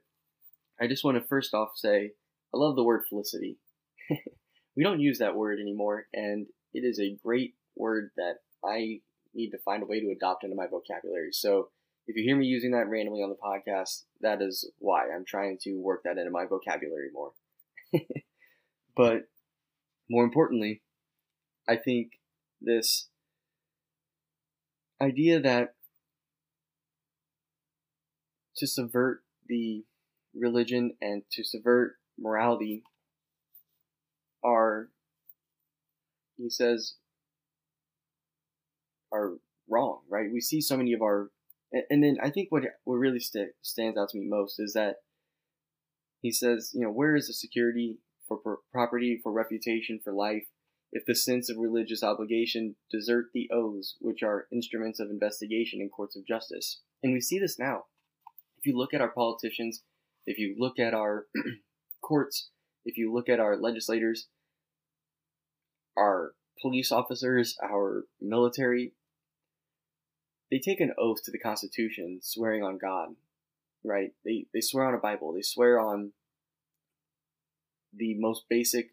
I 0.82 0.88
just 0.88 1.04
want 1.04 1.18
to 1.18 1.28
first 1.28 1.54
off 1.54 1.72
say 1.76 2.12
I 2.54 2.58
love 2.58 2.76
the 2.76 2.84
word 2.84 3.04
felicity. 3.08 3.58
we 4.76 4.84
don't 4.84 5.00
use 5.00 5.20
that 5.20 5.36
word 5.36 5.60
anymore, 5.60 6.08
and 6.14 6.48
it 6.74 6.84
is 6.84 7.00
a 7.00 7.18
great 7.24 7.56
word 7.76 8.12
that 8.18 8.38
I 8.64 9.02
need 9.34 9.52
to 9.52 9.58
find 9.60 9.84
a 9.84 9.86
way 9.86 10.00
to 10.00 10.12
adopt 10.12 10.44
into 10.44 10.56
my 10.56 10.68
vocabulary. 10.68 11.32
So 11.32 11.70
if 12.08 12.16
you 12.16 12.24
hear 12.24 12.36
me 12.36 12.46
using 12.46 12.72
that 12.72 12.90
randomly 12.90 13.22
on 13.22 13.30
the 13.30 13.36
podcast, 13.36 14.04
that 14.22 14.42
is 14.42 14.70
why 14.80 15.10
I'm 15.10 15.26
trying 15.26 15.58
to 15.64 15.80
work 15.80 16.04
that 16.04 16.18
into 16.18 16.32
my 16.32 16.46
vocabulary 16.46 17.10
more. 17.14 17.32
but 18.96 19.24
more 20.10 20.24
importantly, 20.24 20.82
I 21.68 21.78
think 21.78 22.20
this 22.62 23.08
idea 25.02 25.40
that 25.40 25.76
to 28.58 28.68
subvert 28.68 29.24
the 29.48 29.84
religion 30.36 30.94
and 31.02 31.24
to 31.32 31.44
subvert 31.44 31.96
morality 32.20 32.84
are, 34.44 34.90
he 36.38 36.50
says, 36.50 36.96
are 39.12 39.34
wrong, 39.70 40.02
right? 40.10 40.30
We 40.32 40.42
see 40.42 40.62
so 40.62 40.78
many 40.78 40.94
of 40.94 41.02
our, 41.02 41.30
and 41.90 42.04
then 42.04 42.18
I 42.22 42.30
think 42.30 42.52
what 42.52 42.64
what 42.84 42.96
really 42.96 43.20
st- 43.20 43.54
stands 43.62 43.98
out 43.98 44.10
to 44.10 44.18
me 44.18 44.28
most 44.28 44.60
is 44.60 44.74
that 44.74 44.98
he 46.22 46.32
says, 46.32 46.72
you 46.74 46.82
know, 46.82 46.92
where 46.92 47.16
is 47.16 47.28
the 47.28 47.34
security 47.34 47.98
for 48.28 48.38
pro- 48.38 48.58
property, 48.72 49.20
for 49.22 49.32
reputation, 49.32 50.00
for 50.04 50.14
life, 50.14 50.46
if 50.92 51.06
the 51.06 51.16
sense 51.16 51.50
of 51.50 51.58
religious 51.58 52.04
obligation 52.04 52.76
desert 52.92 53.28
the 53.34 53.50
oaths, 53.52 53.96
which 54.00 54.22
are 54.24 54.48
instruments 54.52 55.00
of 55.00 55.10
investigation 55.10 55.82
in 55.82 55.90
courts 55.90 56.16
of 56.16 56.26
justice? 56.26 56.82
And 57.02 57.14
we 57.14 57.22
see 57.22 57.40
this 57.40 57.58
now. 57.58 57.86
If 58.64 58.68
you 58.68 58.78
look 58.78 58.94
at 58.94 59.02
our 59.02 59.10
politicians, 59.10 59.84
if 60.26 60.40
you 60.40 60.56
look 60.58 60.80
at 60.80 60.94
our 60.94 61.26
courts, 62.02 62.50
if 62.86 62.98
you 62.98 63.14
look 63.14 63.28
at 63.28 63.42
our 63.42 63.58
legislators, 63.58 64.30
our 65.98 66.32
police 66.62 66.90
officers, 66.90 67.58
our 67.62 68.06
military, 68.22 68.94
they 70.50 70.60
take 70.60 70.80
an 70.80 70.94
oath 70.98 71.24
to 71.26 71.32
the 71.32 71.38
Constitution, 71.38 72.20
swearing 72.22 72.64
on 72.64 72.78
God, 72.78 73.10
right? 73.84 74.14
They 74.24 74.46
they 74.54 74.62
swear 74.62 74.86
on 74.86 74.94
a 74.94 74.98
Bible. 74.98 75.34
They 75.34 75.42
swear 75.42 75.78
on 75.78 76.14
the 77.94 78.16
most 78.18 78.46
basic 78.50 78.92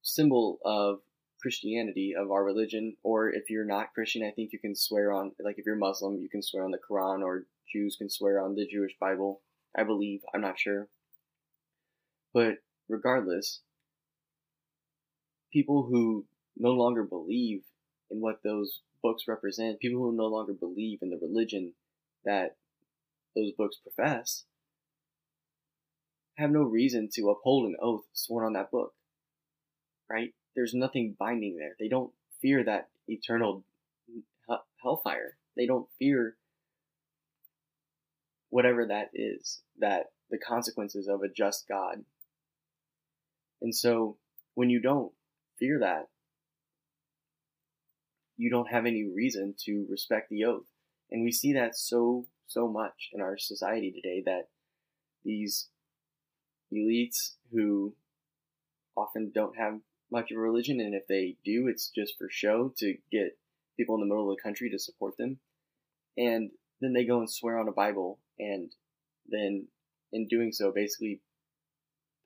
symbol 0.00 0.60
of 0.64 1.00
Christianity, 1.42 2.14
of 2.16 2.30
our 2.30 2.42
religion, 2.42 2.96
or 3.02 3.28
if 3.28 3.50
you're 3.50 3.66
not 3.66 3.92
Christian, 3.92 4.22
I 4.22 4.30
think 4.30 4.54
you 4.54 4.58
can 4.58 4.74
swear 4.74 5.12
on, 5.12 5.32
like 5.44 5.58
if 5.58 5.66
you're 5.66 5.76
Muslim, 5.76 6.16
you 6.16 6.30
can 6.30 6.42
swear 6.42 6.64
on 6.64 6.70
the 6.70 6.78
Quran, 6.78 7.22
or 7.22 7.44
Jews 7.72 7.96
can 7.96 8.10
swear 8.10 8.40
on 8.42 8.54
the 8.54 8.66
Jewish 8.66 8.92
Bible. 9.00 9.40
I 9.76 9.84
believe, 9.84 10.20
I'm 10.34 10.40
not 10.40 10.58
sure. 10.58 10.88
But 12.34 12.58
regardless, 12.88 13.60
people 15.52 15.84
who 15.90 16.26
no 16.56 16.70
longer 16.70 17.04
believe 17.04 17.62
in 18.10 18.20
what 18.20 18.42
those 18.42 18.80
books 19.02 19.24
represent, 19.26 19.80
people 19.80 20.00
who 20.00 20.16
no 20.16 20.26
longer 20.26 20.52
believe 20.52 21.00
in 21.02 21.10
the 21.10 21.18
religion 21.20 21.72
that 22.24 22.56
those 23.34 23.52
books 23.56 23.76
profess, 23.76 24.44
have 26.36 26.50
no 26.50 26.62
reason 26.62 27.08
to 27.14 27.30
uphold 27.30 27.66
an 27.66 27.76
oath 27.80 28.04
sworn 28.12 28.46
on 28.46 28.52
that 28.54 28.70
book. 28.70 28.94
Right? 30.10 30.34
There's 30.54 30.74
nothing 30.74 31.16
binding 31.18 31.56
there. 31.56 31.76
They 31.78 31.88
don't 31.88 32.12
fear 32.40 32.62
that 32.64 32.88
eternal 33.08 33.64
hellfire. 34.82 35.36
They 35.56 35.66
don't 35.66 35.88
fear 35.98 36.36
whatever 38.52 38.86
that 38.86 39.08
is, 39.14 39.62
that 39.78 40.08
the 40.30 40.36
consequences 40.36 41.08
of 41.08 41.22
a 41.22 41.32
just 41.34 41.64
God. 41.66 42.04
And 43.62 43.74
so 43.74 44.18
when 44.52 44.68
you 44.68 44.78
don't 44.78 45.10
fear 45.58 45.78
that, 45.80 46.08
you 48.36 48.50
don't 48.50 48.70
have 48.70 48.84
any 48.84 49.04
reason 49.04 49.54
to 49.64 49.86
respect 49.88 50.28
the 50.28 50.44
oath. 50.44 50.66
And 51.10 51.24
we 51.24 51.32
see 51.32 51.54
that 51.54 51.78
so, 51.78 52.26
so 52.46 52.68
much 52.68 53.08
in 53.14 53.22
our 53.22 53.38
society 53.38 53.90
today 53.90 54.22
that 54.26 54.48
these 55.24 55.68
elites 56.70 57.36
who 57.54 57.94
often 58.94 59.32
don't 59.34 59.56
have 59.56 59.80
much 60.10 60.30
of 60.30 60.36
a 60.36 60.40
religion, 60.40 60.78
and 60.78 60.94
if 60.94 61.06
they 61.08 61.36
do, 61.42 61.68
it's 61.68 61.88
just 61.88 62.18
for 62.18 62.28
show 62.30 62.70
to 62.76 62.96
get 63.10 63.38
people 63.78 63.94
in 63.94 64.00
the 64.02 64.06
middle 64.06 64.30
of 64.30 64.36
the 64.36 64.42
country 64.42 64.68
to 64.68 64.78
support 64.78 65.16
them. 65.16 65.38
And 66.18 66.50
then 66.82 66.92
they 66.92 67.06
go 67.06 67.20
and 67.20 67.30
swear 67.30 67.58
on 67.58 67.68
a 67.68 67.72
Bible, 67.72 68.18
and 68.42 68.72
then 69.28 69.68
in 70.12 70.28
doing 70.28 70.52
so, 70.52 70.72
basically 70.74 71.20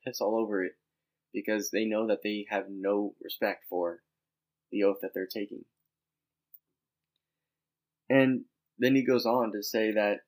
piss 0.05 0.21
all 0.21 0.35
over 0.35 0.63
it 0.63 0.73
because 1.33 1.69
they 1.71 1.85
know 1.85 2.07
that 2.07 2.23
they 2.23 2.45
have 2.49 2.65
no 2.69 3.13
respect 3.21 3.65
for 3.69 4.01
the 4.71 4.83
oath 4.83 4.97
that 5.01 5.11
they're 5.13 5.27
taking. 5.27 5.63
And 8.09 8.45
then 8.79 8.95
he 8.95 9.05
goes 9.05 9.25
on 9.25 9.51
to 9.51 9.63
say 9.63 9.91
that 9.91 10.21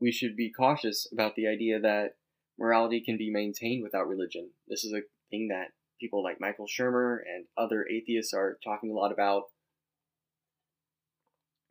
we 0.00 0.12
should 0.12 0.36
be 0.36 0.52
cautious 0.52 1.06
about 1.12 1.34
the 1.34 1.46
idea 1.46 1.80
that 1.80 2.16
morality 2.58 3.00
can 3.00 3.16
be 3.16 3.30
maintained 3.30 3.82
without 3.82 4.08
religion. 4.08 4.50
This 4.68 4.84
is 4.84 4.92
a 4.92 5.02
thing 5.30 5.48
that 5.48 5.68
people 6.00 6.22
like 6.22 6.40
Michael 6.40 6.66
Shermer 6.66 7.18
and 7.26 7.46
other 7.56 7.86
atheists 7.90 8.34
are 8.34 8.58
talking 8.62 8.90
a 8.90 8.94
lot 8.94 9.12
about, 9.12 9.44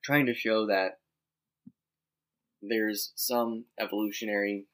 trying 0.03 0.25
to 0.25 0.33
show 0.33 0.67
that 0.67 0.99
there's 2.67 3.11
some 3.15 3.65
evolutionary 3.79 4.65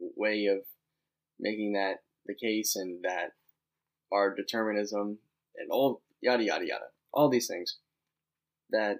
way 0.00 0.46
of 0.46 0.58
making 1.38 1.72
that 1.74 1.98
the 2.26 2.34
case 2.34 2.76
and 2.76 3.02
that 3.04 3.32
our 4.12 4.34
determinism 4.34 5.18
and 5.56 5.70
all 5.70 6.02
yada 6.20 6.44
yada 6.44 6.66
yada, 6.66 6.86
all 7.12 7.28
these 7.28 7.46
things 7.46 7.78
that 8.70 8.98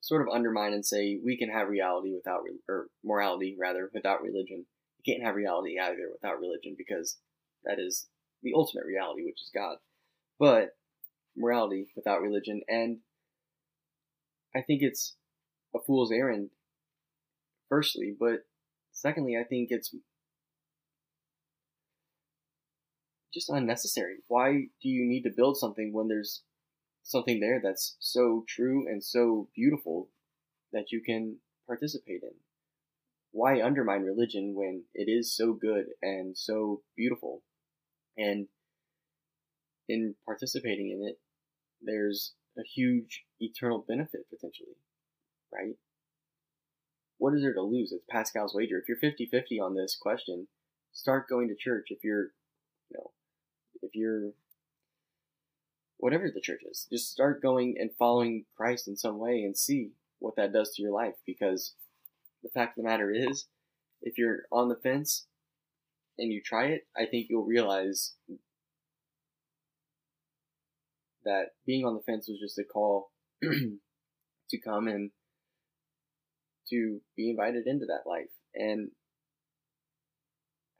sort 0.00 0.22
of 0.22 0.28
undermine 0.32 0.72
and 0.72 0.84
say 0.84 1.18
we 1.24 1.36
can 1.36 1.50
have 1.50 1.68
reality 1.68 2.14
without 2.14 2.42
or 2.68 2.88
morality 3.04 3.56
rather 3.58 3.90
without 3.92 4.22
religion. 4.22 4.66
You 5.04 5.14
can't 5.14 5.24
have 5.24 5.34
reality 5.34 5.78
either 5.80 6.08
without 6.12 6.40
religion 6.40 6.74
because 6.76 7.16
that 7.64 7.78
is 7.78 8.06
the 8.42 8.52
ultimate 8.54 8.86
reality, 8.86 9.24
which 9.24 9.42
is 9.42 9.50
God. 9.54 9.76
But 10.38 10.76
morality 11.36 11.88
without 11.96 12.20
religion, 12.20 12.62
and 12.68 12.98
I 14.54 14.62
think 14.62 14.82
it's 14.82 15.16
a 15.76 15.84
fool's 15.84 16.12
errand. 16.12 16.50
Firstly, 17.68 18.14
but 18.18 18.46
secondly, 18.92 19.36
I 19.36 19.44
think 19.44 19.68
it's 19.70 19.94
just 23.34 23.50
unnecessary. 23.50 24.16
Why 24.28 24.68
do 24.82 24.88
you 24.88 25.04
need 25.06 25.22
to 25.22 25.34
build 25.36 25.56
something 25.56 25.92
when 25.92 26.08
there's 26.08 26.42
something 27.06 27.38
there 27.40 27.60
that's 27.62 27.96
so 28.00 28.44
true 28.48 28.86
and 28.88 29.02
so 29.02 29.48
beautiful 29.54 30.08
that 30.72 30.90
you 30.90 31.00
can 31.00 31.36
participate 31.66 32.22
in. 32.22 32.34
Why 33.30 33.62
undermine 33.62 34.02
religion 34.02 34.54
when 34.54 34.84
it 34.94 35.08
is 35.10 35.34
so 35.34 35.52
good 35.52 35.86
and 36.02 36.36
so 36.36 36.82
beautiful? 36.96 37.42
And 38.16 38.48
in 39.88 40.14
participating 40.24 40.90
in 40.90 41.06
it, 41.06 41.16
there's 41.80 42.34
a 42.58 42.62
huge 42.62 43.24
eternal 43.38 43.84
benefit 43.86 44.22
potentially, 44.30 44.76
right? 45.52 45.76
What 47.18 47.34
is 47.34 47.42
there 47.42 47.54
to 47.54 47.62
lose? 47.62 47.92
It's 47.92 48.04
Pascal's 48.10 48.54
wager. 48.54 48.78
If 48.78 48.88
you're 48.88 48.98
50 48.98 49.26
50 49.26 49.60
on 49.60 49.74
this 49.74 49.96
question, 50.00 50.48
start 50.92 51.28
going 51.28 51.48
to 51.48 51.54
church. 51.54 51.86
If 51.90 52.04
you're, 52.04 52.32
you 52.90 52.98
know, 52.98 53.10
if 53.82 53.94
you're 53.94 54.32
whatever 55.98 56.30
the 56.32 56.40
church 56.40 56.62
is. 56.70 56.86
Just 56.90 57.10
start 57.10 57.42
going 57.42 57.76
and 57.78 57.90
following 57.98 58.44
Christ 58.56 58.88
in 58.88 58.96
some 58.96 59.18
way 59.18 59.42
and 59.42 59.56
see 59.56 59.90
what 60.18 60.36
that 60.36 60.52
does 60.52 60.74
to 60.74 60.82
your 60.82 60.92
life. 60.92 61.14
Because 61.26 61.74
the 62.42 62.50
fact 62.50 62.78
of 62.78 62.84
the 62.84 62.88
matter 62.88 63.10
is, 63.10 63.46
if 64.02 64.18
you're 64.18 64.42
on 64.52 64.68
the 64.68 64.76
fence 64.76 65.26
and 66.18 66.32
you 66.32 66.40
try 66.42 66.66
it, 66.66 66.86
I 66.96 67.06
think 67.06 67.26
you'll 67.28 67.46
realize 67.46 68.14
that 71.24 71.46
being 71.66 71.84
on 71.84 71.94
the 71.94 72.02
fence 72.02 72.28
was 72.28 72.38
just 72.38 72.58
a 72.58 72.64
call 72.64 73.10
to 73.42 74.58
come 74.64 74.86
and 74.86 75.10
to 76.70 77.00
be 77.16 77.30
invited 77.30 77.66
into 77.66 77.86
that 77.86 78.08
life. 78.08 78.30
And 78.54 78.90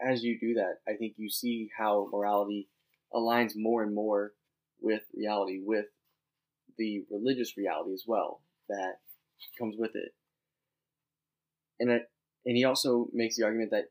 as 0.01 0.23
you 0.23 0.39
do 0.39 0.55
that, 0.55 0.79
I 0.89 0.97
think 0.97 1.15
you 1.17 1.31
see 1.31 1.71
how 1.77 2.09
morality 2.13 2.69
aligns 3.15 3.53
more 3.57 3.83
and 3.83 3.95
more 3.95 4.33
with 4.81 5.03
reality, 5.15 5.61
with 5.65 5.87
the 6.77 7.05
religious 7.11 7.57
reality 7.57 7.93
as 7.95 8.05
well 8.07 8.43
that 8.69 8.97
comes 9.59 9.77
with 9.79 9.93
it. 9.95 10.13
And 11.79 11.91
it, 11.91 12.03
and 12.45 12.57
he 12.57 12.65
also 12.65 13.09
makes 13.13 13.37
the 13.37 13.45
argument 13.45 13.71
that 13.71 13.87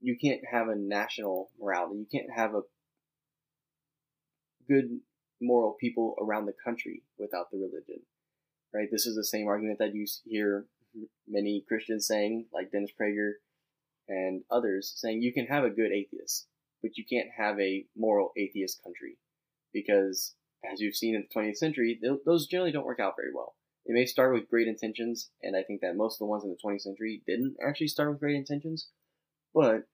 you 0.00 0.16
can't 0.20 0.42
have 0.50 0.68
a 0.68 0.76
national 0.76 1.50
morality. 1.60 1.98
You 1.98 2.06
can't 2.20 2.30
have 2.36 2.54
a 2.54 2.62
good 4.68 5.00
moral 5.40 5.76
people 5.80 6.14
around 6.20 6.46
the 6.46 6.54
country 6.64 7.02
without 7.18 7.50
the 7.50 7.58
religion. 7.58 8.02
Right? 8.74 8.88
This 8.90 9.06
is 9.06 9.16
the 9.16 9.24
same 9.24 9.46
argument 9.46 9.78
that 9.78 9.94
you 9.94 10.06
hear 10.24 10.66
many 11.28 11.64
Christians 11.66 12.06
saying, 12.06 12.46
like 12.52 12.70
Dennis 12.70 12.92
Prager 13.00 13.32
and 14.08 14.42
others, 14.50 14.92
saying 14.96 15.22
you 15.22 15.32
can 15.32 15.46
have 15.46 15.64
a 15.64 15.70
good 15.70 15.92
atheist, 15.92 16.46
but 16.82 16.96
you 16.96 17.04
can't 17.04 17.28
have 17.36 17.58
a 17.60 17.86
moral 17.96 18.32
atheist 18.36 18.82
country 18.82 19.18
because 19.72 20.34
as 20.64 20.80
you've 20.80 20.96
seen 20.96 21.14
in 21.14 21.26
the 21.28 21.40
20th 21.40 21.56
century, 21.56 22.00
those 22.24 22.46
generally 22.46 22.72
don't 22.72 22.86
work 22.86 23.00
out 23.00 23.14
very 23.16 23.32
well. 23.34 23.54
It 23.84 23.92
may 23.92 24.06
start 24.06 24.34
with 24.34 24.50
great 24.50 24.66
intentions, 24.66 25.30
and 25.42 25.56
I 25.56 25.62
think 25.62 25.80
that 25.80 25.96
most 25.96 26.14
of 26.14 26.18
the 26.20 26.26
ones 26.26 26.44
in 26.44 26.50
the 26.50 26.56
20th 26.56 26.80
century 26.80 27.22
didn't 27.26 27.56
actually 27.64 27.88
start 27.88 28.10
with 28.10 28.20
great 28.20 28.34
intentions. 28.34 28.88
But 29.54 29.84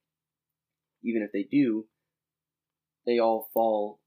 even 1.05 1.23
if 1.23 1.31
they 1.33 1.43
do, 1.43 1.87
they 3.07 3.19
all 3.19 3.51
fall 3.53 4.01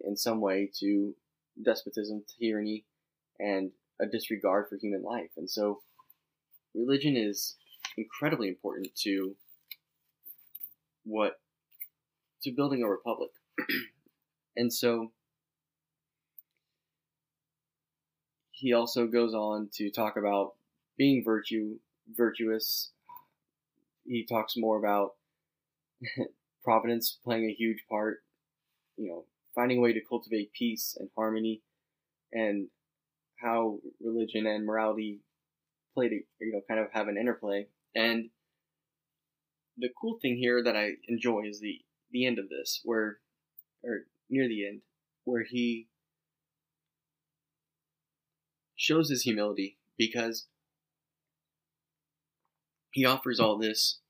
in 0.00 0.16
some 0.16 0.40
way 0.40 0.70
to 0.80 1.14
despotism, 1.60 2.24
tyranny, 2.38 2.84
and 3.38 3.72
a 4.00 4.06
disregard 4.06 4.66
for 4.68 4.76
human 4.76 5.02
life. 5.02 5.30
And 5.36 5.50
so, 5.50 5.82
religion 6.74 7.16
is 7.16 7.56
incredibly 7.96 8.48
important 8.48 8.94
to 8.96 9.34
what 11.04 11.40
to 12.42 12.52
building 12.52 12.82
a 12.82 12.88
republic. 12.88 13.30
and 14.56 14.72
so, 14.72 15.12
he 18.50 18.72
also 18.72 19.06
goes 19.06 19.34
on 19.34 19.68
to 19.74 19.90
talk 19.90 20.16
about 20.16 20.52
being 20.96 21.22
virtue 21.24 21.76
virtuous. 22.16 22.90
He 24.04 24.26
talks 24.26 24.54
more 24.56 24.78
about 24.78 25.12
providence 26.64 27.18
playing 27.24 27.44
a 27.44 27.54
huge 27.54 27.84
part, 27.88 28.22
you 28.96 29.08
know, 29.08 29.24
finding 29.54 29.78
a 29.78 29.80
way 29.80 29.92
to 29.92 30.00
cultivate 30.08 30.52
peace 30.52 30.96
and 30.98 31.08
harmony, 31.16 31.62
and 32.32 32.68
how 33.40 33.78
religion 34.00 34.46
and 34.46 34.64
morality 34.64 35.20
play 35.94 36.08
to 36.08 36.14
you 36.40 36.52
know 36.52 36.60
kind 36.68 36.80
of 36.80 36.88
have 36.92 37.08
an 37.08 37.16
interplay. 37.18 37.66
And 37.94 38.30
the 39.76 39.90
cool 40.00 40.18
thing 40.20 40.36
here 40.36 40.62
that 40.62 40.76
I 40.76 40.92
enjoy 41.08 41.42
is 41.48 41.60
the 41.60 41.80
the 42.10 42.26
end 42.26 42.38
of 42.38 42.48
this, 42.48 42.80
where 42.84 43.18
or 43.82 44.06
near 44.28 44.48
the 44.48 44.66
end, 44.66 44.82
where 45.24 45.44
he 45.48 45.88
shows 48.76 49.10
his 49.10 49.22
humility 49.22 49.78
because 49.96 50.46
he 52.90 53.04
offers 53.04 53.40
all 53.40 53.58
this 53.58 54.00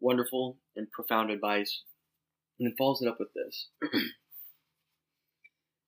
wonderful 0.00 0.58
and 0.76 0.90
profound 0.90 1.30
advice 1.30 1.82
and 2.58 2.66
then 2.66 2.74
follows 2.76 3.00
it 3.02 3.08
up 3.08 3.18
with 3.18 3.30
this. 3.34 3.68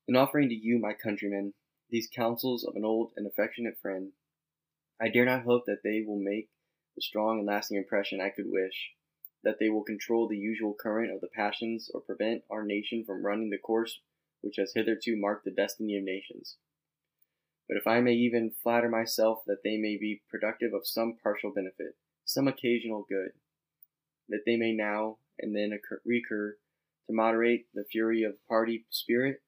In 0.08 0.16
offering 0.16 0.48
to 0.48 0.54
you, 0.54 0.78
my 0.78 0.94
countrymen, 0.94 1.54
these 1.90 2.08
counsels 2.14 2.64
of 2.64 2.74
an 2.74 2.84
old 2.84 3.12
and 3.16 3.26
affectionate 3.26 3.74
friend, 3.80 4.12
I 5.02 5.08
dare 5.08 5.24
not 5.24 5.42
hope 5.42 5.64
that 5.66 5.82
they 5.82 6.04
will 6.06 6.20
make 6.20 6.48
the 6.94 7.02
strong 7.02 7.38
and 7.38 7.46
lasting 7.46 7.76
impression 7.76 8.20
I 8.20 8.30
could 8.30 8.46
wish, 8.46 8.92
that 9.42 9.56
they 9.58 9.68
will 9.68 9.82
control 9.82 10.28
the 10.28 10.36
usual 10.36 10.76
current 10.80 11.12
of 11.12 11.20
the 11.20 11.26
passions 11.26 11.90
or 11.92 12.00
prevent 12.00 12.44
our 12.48 12.64
nation 12.64 13.02
from 13.04 13.26
running 13.26 13.50
the 13.50 13.58
course 13.58 13.98
which 14.42 14.56
has 14.58 14.74
hitherto 14.74 15.16
marked 15.16 15.44
the 15.44 15.50
destiny 15.50 15.98
of 15.98 16.04
nations. 16.04 16.56
But 17.68 17.78
if 17.78 17.86
I 17.88 18.00
may 18.00 18.12
even 18.12 18.52
flatter 18.62 18.88
myself 18.88 19.40
that 19.48 19.64
they 19.64 19.76
may 19.76 19.96
be 19.96 20.22
productive 20.30 20.72
of 20.72 20.86
some 20.86 21.16
partial 21.20 21.52
benefit, 21.52 21.96
some 22.24 22.46
occasional 22.46 23.04
good, 23.08 23.32
that 24.28 24.42
they 24.46 24.56
may 24.56 24.72
now 24.72 25.18
and 25.40 25.54
then 25.56 25.72
occur, 25.72 26.00
recur 26.04 26.56
to 27.08 27.12
moderate 27.12 27.66
the 27.74 27.84
fury 27.90 28.22
of 28.22 28.34
party 28.46 28.84
spirit, 28.90 29.42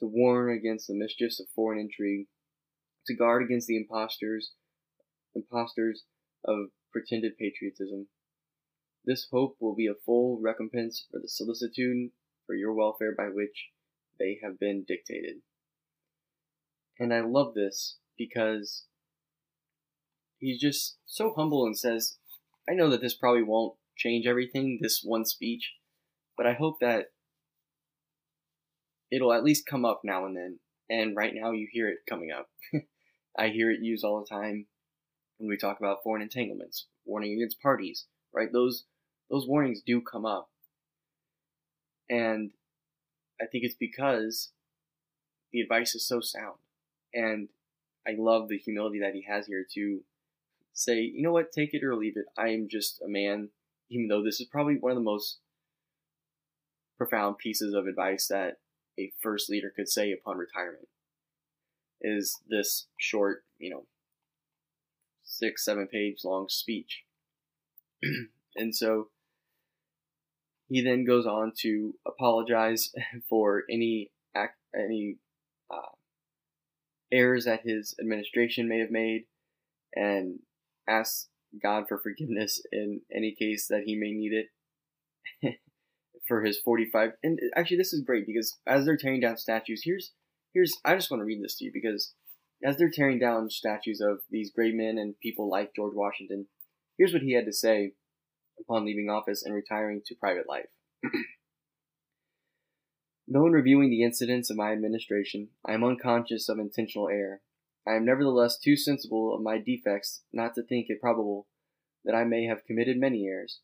to 0.00 0.06
warn 0.06 0.50
against 0.50 0.88
the 0.88 0.94
mischiefs 0.94 1.38
of 1.38 1.46
foreign 1.54 1.78
intrigue, 1.78 2.26
to 3.06 3.14
guard 3.14 3.44
against 3.44 3.68
the 3.68 3.76
impostors, 3.76 4.50
impostors 5.34 6.04
of 6.44 6.70
pretended 6.92 7.36
patriotism. 7.38 8.08
This 9.04 9.28
hope 9.30 9.56
will 9.60 9.74
be 9.74 9.86
a 9.86 9.94
full 10.04 10.38
recompense 10.40 11.06
for 11.10 11.20
the 11.20 11.28
solicitude 11.28 12.10
for 12.46 12.54
your 12.54 12.74
welfare 12.74 13.14
by 13.16 13.24
which 13.24 13.70
they 14.18 14.38
have 14.42 14.58
been 14.58 14.84
dictated. 14.86 15.36
And 16.98 17.14
I 17.14 17.20
love 17.20 17.54
this 17.54 17.96
because 18.18 18.84
he's 20.38 20.60
just 20.60 20.98
so 21.06 21.32
humble 21.34 21.64
and 21.64 21.78
says, 21.78 22.18
I 22.68 22.74
know 22.74 22.90
that 22.90 23.00
this 23.00 23.14
probably 23.14 23.42
won't 23.42 23.74
change 23.96 24.26
everything, 24.26 24.78
this 24.82 25.00
one 25.02 25.24
speech, 25.24 25.72
but 26.36 26.46
I 26.46 26.52
hope 26.52 26.76
that 26.80 27.06
it'll 29.10 29.32
at 29.32 29.44
least 29.44 29.66
come 29.66 29.84
up 29.84 30.02
now 30.04 30.26
and 30.26 30.36
then. 30.36 30.58
And 30.90 31.16
right 31.16 31.32
now 31.34 31.52
you 31.52 31.68
hear 31.70 31.88
it 31.88 31.98
coming 32.08 32.30
up. 32.32 32.48
I 33.38 33.48
hear 33.48 33.70
it 33.70 33.80
used 33.80 34.04
all 34.04 34.20
the 34.20 34.34
time 34.34 34.66
when 35.40 35.48
we 35.48 35.56
talk 35.56 35.80
about 35.80 36.02
foreign 36.04 36.22
entanglements, 36.22 36.86
warning 37.06 37.32
against 37.32 37.62
parties, 37.62 38.04
right? 38.32 38.52
Those 38.52 38.84
those 39.30 39.48
warnings 39.48 39.80
do 39.84 40.00
come 40.00 40.26
up. 40.26 40.50
And 42.10 42.50
I 43.40 43.46
think 43.46 43.64
it's 43.64 43.74
because 43.74 44.50
the 45.52 45.60
advice 45.60 45.94
is 45.94 46.06
so 46.06 46.20
sound. 46.20 46.56
And 47.14 47.48
I 48.06 48.16
love 48.18 48.48
the 48.48 48.58
humility 48.58 49.00
that 49.00 49.14
he 49.14 49.24
has 49.28 49.46
here 49.46 49.64
to 49.74 50.00
say, 50.74 51.00
you 51.00 51.22
know 51.22 51.32
what, 51.32 51.52
take 51.52 51.72
it 51.72 51.84
or 51.84 51.96
leave 51.96 52.16
it. 52.16 52.26
I 52.36 52.48
am 52.48 52.68
just 52.68 53.00
a 53.00 53.08
man, 53.08 53.48
even 53.88 54.08
though 54.08 54.22
this 54.22 54.40
is 54.40 54.46
probably 54.46 54.76
one 54.76 54.92
of 54.92 54.96
the 54.96 55.02
most 55.02 55.38
profound 56.98 57.38
pieces 57.38 57.72
of 57.72 57.86
advice 57.86 58.26
that 58.28 58.58
a 58.98 59.12
first 59.22 59.48
leader 59.48 59.72
could 59.74 59.88
say 59.88 60.12
upon 60.12 60.36
retirement. 60.36 60.88
Is 62.02 62.40
this 62.48 62.88
short, 62.98 63.44
you 63.58 63.70
know, 63.70 63.84
six, 65.40 65.64
seven 65.64 65.88
page 65.88 66.18
long 66.24 66.48
speech. 66.48 67.04
and 68.56 68.74
so 68.74 69.08
he 70.68 70.82
then 70.82 71.04
goes 71.04 71.26
on 71.26 71.52
to 71.60 71.94
apologize 72.06 72.92
for 73.28 73.64
any 73.70 74.10
act, 74.34 74.56
any 74.74 75.16
uh, 75.70 75.94
errors 77.12 77.46
that 77.46 77.62
his 77.64 77.94
administration 78.00 78.68
may 78.68 78.78
have 78.78 78.90
made, 78.90 79.24
and 79.94 80.38
asks 80.88 81.28
God 81.60 81.84
for 81.88 81.98
forgiveness 81.98 82.62
in 82.70 83.00
any 83.12 83.34
case 83.36 83.66
that 83.68 83.82
he 83.84 83.96
may 83.96 84.12
need 84.12 84.46
it 85.42 85.58
for 86.28 86.44
his 86.44 86.58
45. 86.58 87.12
And 87.24 87.40
actually, 87.56 87.78
this 87.78 87.92
is 87.92 88.02
great 88.02 88.26
because 88.26 88.58
as 88.66 88.84
they're 88.84 88.96
tearing 88.96 89.20
down 89.20 89.36
statues, 89.36 89.82
here's 89.84 90.12
here's 90.54 90.78
I 90.84 90.94
just 90.94 91.10
want 91.10 91.20
to 91.20 91.24
read 91.24 91.42
this 91.42 91.56
to 91.56 91.64
you 91.64 91.72
because 91.72 92.14
as 92.62 92.76
they're 92.76 92.90
tearing 92.90 93.18
down 93.18 93.50
statues 93.50 94.00
of 94.00 94.20
these 94.30 94.52
great 94.52 94.74
men 94.74 94.98
and 94.98 95.18
people 95.20 95.48
like 95.48 95.74
George 95.74 95.94
Washington, 95.94 96.46
here's 96.98 97.12
what 97.12 97.22
he 97.22 97.34
had 97.34 97.46
to 97.46 97.52
say 97.52 97.92
upon 98.60 98.84
leaving 98.84 99.08
office 99.08 99.42
and 99.42 99.54
retiring 99.54 100.02
to 100.06 100.14
private 100.14 100.48
life. 100.48 100.66
Though 103.28 103.46
in 103.46 103.52
reviewing 103.52 103.90
the 103.90 104.02
incidents 104.02 104.50
of 104.50 104.56
my 104.56 104.72
administration, 104.72 105.48
I 105.64 105.72
am 105.72 105.84
unconscious 105.84 106.48
of 106.48 106.58
intentional 106.58 107.08
error, 107.08 107.40
I 107.86 107.94
am 107.94 108.04
nevertheless 108.04 108.58
too 108.58 108.76
sensible 108.76 109.34
of 109.34 109.40
my 109.40 109.58
defects 109.58 110.22
not 110.32 110.54
to 110.54 110.62
think 110.62 110.86
it 110.88 111.00
probable 111.00 111.48
that 112.04 112.14
I 112.14 112.24
may 112.24 112.44
have 112.44 112.64
committed 112.64 112.98
many 112.98 113.26
errors. 113.26 113.60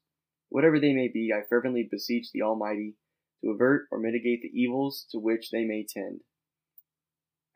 Whatever 0.48 0.80
they 0.80 0.94
may 0.94 1.08
be, 1.08 1.32
I 1.32 1.42
fervently 1.46 1.86
beseech 1.90 2.30
the 2.32 2.42
Almighty 2.42 2.96
to 3.42 3.50
avert 3.50 3.88
or 3.90 3.98
mitigate 3.98 4.42
the 4.42 4.48
evils 4.48 5.06
to 5.10 5.18
which 5.18 5.50
they 5.50 5.64
may 5.64 5.84
tend. 5.84 6.22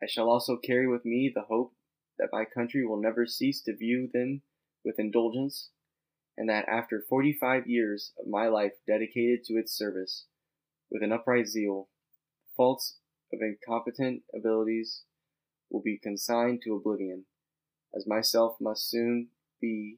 I 0.03 0.07
shall 0.07 0.29
also 0.29 0.57
carry 0.57 0.87
with 0.87 1.05
me 1.05 1.31
the 1.33 1.43
hope 1.43 1.73
that 2.17 2.29
my 2.31 2.45
country 2.45 2.85
will 2.85 3.01
never 3.01 3.25
cease 3.25 3.61
to 3.63 3.75
view 3.75 4.09
them 4.11 4.41
with 4.83 4.99
indulgence, 4.99 5.69
and 6.37 6.49
that 6.49 6.67
after 6.67 7.03
forty 7.07 7.33
five 7.39 7.67
years 7.67 8.13
of 8.19 8.27
my 8.27 8.47
life 8.47 8.73
dedicated 8.87 9.43
to 9.45 9.57
its 9.57 9.77
service, 9.77 10.25
with 10.89 11.03
an 11.03 11.11
upright 11.11 11.47
zeal, 11.47 11.87
faults 12.57 12.97
of 13.31 13.39
incompetent 13.41 14.23
abilities 14.35 15.03
will 15.69 15.81
be 15.81 15.97
consigned 15.97 16.61
to 16.63 16.75
oblivion, 16.75 17.25
as 17.95 18.07
myself 18.07 18.57
must 18.59 18.89
soon 18.89 19.27
be 19.61 19.97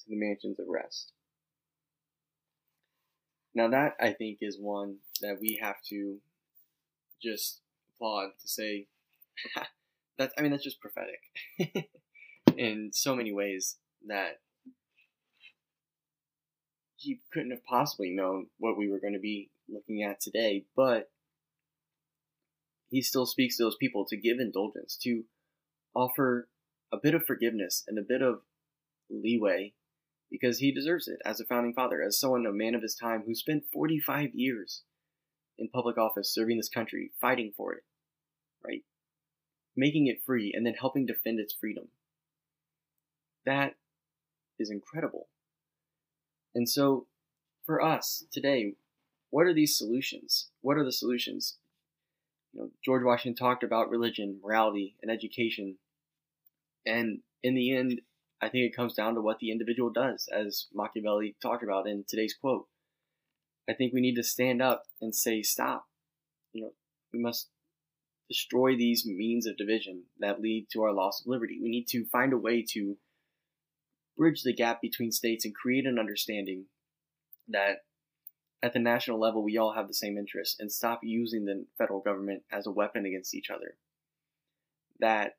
to 0.00 0.06
the 0.08 0.16
mansions 0.16 0.58
of 0.58 0.66
rest. 0.68 1.12
Now 3.54 3.68
that 3.68 3.94
I 4.00 4.12
think 4.12 4.38
is 4.40 4.58
one 4.58 4.96
that 5.20 5.38
we 5.40 5.60
have 5.62 5.76
to 5.90 6.18
just 7.22 7.60
applaud 7.94 8.30
to 8.40 8.48
say 8.48 8.88
that 10.18 10.32
I 10.38 10.42
mean 10.42 10.50
that's 10.50 10.64
just 10.64 10.80
prophetic 10.80 11.20
in 12.56 12.90
so 12.92 13.14
many 13.14 13.32
ways 13.32 13.76
that 14.06 14.40
he 16.96 17.20
couldn't 17.32 17.50
have 17.50 17.64
possibly 17.64 18.10
known 18.10 18.46
what 18.58 18.78
we 18.78 18.88
were 18.88 19.00
going 19.00 19.12
to 19.12 19.18
be 19.20 19.50
looking 19.68 20.02
at 20.02 20.20
today, 20.20 20.64
but 20.76 21.10
he 22.88 23.02
still 23.02 23.26
speaks 23.26 23.56
to 23.56 23.64
those 23.64 23.76
people 23.76 24.06
to 24.08 24.16
give 24.16 24.38
indulgence, 24.38 24.96
to 25.02 25.24
offer 25.94 26.48
a 26.92 26.96
bit 26.96 27.14
of 27.14 27.24
forgiveness 27.26 27.84
and 27.86 27.98
a 27.98 28.02
bit 28.02 28.22
of 28.22 28.40
leeway 29.10 29.74
because 30.30 30.58
he 30.58 30.72
deserves 30.72 31.06
it 31.06 31.18
as 31.24 31.40
a 31.40 31.44
founding 31.44 31.74
father, 31.74 32.02
as 32.02 32.18
someone, 32.18 32.46
a 32.46 32.52
man 32.52 32.74
of 32.74 32.82
his 32.82 32.94
time 32.94 33.24
who 33.26 33.34
spent 33.34 33.64
45 33.72 34.30
years 34.34 34.82
in 35.58 35.68
public 35.68 35.98
office 35.98 36.32
serving 36.32 36.56
this 36.56 36.68
country, 36.68 37.12
fighting 37.20 37.52
for 37.56 37.72
it, 37.74 37.84
right? 38.64 38.82
Making 39.76 40.06
it 40.06 40.22
free 40.24 40.52
and 40.54 40.64
then 40.64 40.74
helping 40.74 41.06
defend 41.06 41.40
its 41.40 41.52
freedom. 41.52 41.88
That 43.44 43.74
is 44.58 44.70
incredible. 44.70 45.28
And 46.54 46.68
so, 46.68 47.06
for 47.66 47.82
us 47.82 48.24
today, 48.30 48.74
what 49.30 49.46
are 49.46 49.54
these 49.54 49.76
solutions? 49.76 50.50
What 50.60 50.76
are 50.76 50.84
the 50.84 50.92
solutions? 50.92 51.58
You 52.52 52.60
know, 52.60 52.70
George 52.84 53.02
Washington 53.02 53.36
talked 53.36 53.64
about 53.64 53.90
religion, 53.90 54.38
morality, 54.42 54.94
and 55.02 55.10
education. 55.10 55.78
And 56.86 57.20
in 57.42 57.54
the 57.54 57.76
end, 57.76 58.02
I 58.40 58.48
think 58.48 58.64
it 58.64 58.76
comes 58.76 58.94
down 58.94 59.14
to 59.14 59.20
what 59.20 59.38
the 59.38 59.50
individual 59.50 59.90
does, 59.90 60.28
as 60.32 60.66
Machiavelli 60.72 61.34
talked 61.42 61.64
about 61.64 61.88
in 61.88 62.04
today's 62.06 62.34
quote. 62.34 62.68
I 63.68 63.72
think 63.72 63.92
we 63.92 64.00
need 64.00 64.16
to 64.16 64.22
stand 64.22 64.62
up 64.62 64.84
and 65.00 65.14
say, 65.14 65.42
stop. 65.42 65.86
You 66.52 66.62
know, 66.62 66.72
we 67.12 67.18
must 67.18 67.48
destroy 68.28 68.76
these 68.76 69.04
means 69.06 69.46
of 69.46 69.56
division 69.56 70.04
that 70.18 70.40
lead 70.40 70.66
to 70.72 70.82
our 70.82 70.92
loss 70.92 71.20
of 71.20 71.26
liberty. 71.26 71.58
We 71.62 71.68
need 71.68 71.86
to 71.88 72.06
find 72.06 72.32
a 72.32 72.38
way 72.38 72.64
to 72.72 72.96
bridge 74.16 74.42
the 74.42 74.54
gap 74.54 74.80
between 74.80 75.12
states 75.12 75.44
and 75.44 75.54
create 75.54 75.86
an 75.86 75.98
understanding 75.98 76.66
that 77.48 77.78
at 78.62 78.72
the 78.72 78.78
national 78.78 79.20
level 79.20 79.44
we 79.44 79.58
all 79.58 79.74
have 79.74 79.88
the 79.88 79.94
same 79.94 80.16
interests 80.16 80.56
and 80.58 80.72
stop 80.72 81.00
using 81.02 81.44
the 81.44 81.66
federal 81.76 82.00
government 82.00 82.42
as 82.50 82.66
a 82.66 82.72
weapon 82.72 83.04
against 83.04 83.34
each 83.34 83.50
other. 83.50 83.76
That 85.00 85.32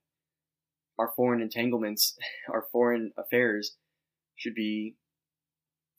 our 1.00 1.12
foreign 1.16 1.42
entanglements, 1.42 2.16
our 2.54 2.68
foreign 2.72 3.12
affairs 3.18 3.76
should 4.36 4.54
be 4.54 4.96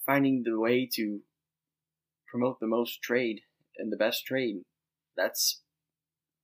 finding 0.04 0.44
the 0.44 0.58
way 0.58 0.88
to 0.94 1.20
promote 2.28 2.60
the 2.60 2.66
most 2.66 3.02
trade 3.02 3.40
and 3.76 3.92
the 3.92 3.96
best 3.96 4.24
trade. 4.24 4.56
That's 5.16 5.62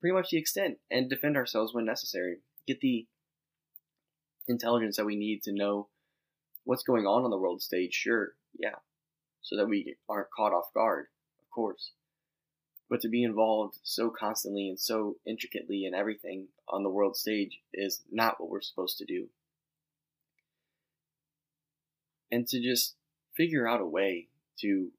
pretty 0.02 0.14
much 0.14 0.30
the 0.30 0.36
extent 0.36 0.78
and 0.90 1.08
defend 1.08 1.36
ourselves 1.36 1.72
when 1.72 1.84
necessary. 1.84 2.38
Get 2.66 2.80
the 2.80 3.06
intelligence 4.48 4.96
that 4.96 5.06
we 5.06 5.14
need 5.14 5.44
to 5.44 5.52
know 5.52 5.88
what's 6.64 6.82
going 6.82 7.06
on 7.06 7.22
on 7.22 7.30
the 7.30 7.38
world 7.38 7.62
stage, 7.62 7.94
sure, 7.94 8.34
yeah. 8.58 8.74
so 9.42 9.56
that 9.56 9.68
we 9.68 9.94
aren't 10.08 10.32
caught 10.36 10.52
off 10.52 10.74
guard, 10.74 11.06
of 11.40 11.48
course. 11.50 11.92
But 12.90 13.00
to 13.02 13.08
be 13.08 13.22
involved 13.22 13.78
so 13.84 14.10
constantly 14.10 14.68
and 14.68 14.78
so 14.78 15.18
intricately 15.24 15.84
in 15.86 15.94
everything 15.94 16.48
on 16.68 16.82
the 16.82 16.90
world 16.90 17.16
stage 17.16 17.60
is 17.72 18.02
not 18.10 18.40
what 18.40 18.50
we're 18.50 18.60
supposed 18.60 18.98
to 18.98 19.04
do. 19.04 19.28
And 22.32 22.46
to 22.48 22.60
just 22.60 22.96
figure 23.36 23.68
out 23.68 23.80
a 23.80 23.86
way 23.86 24.26
to 24.62 24.90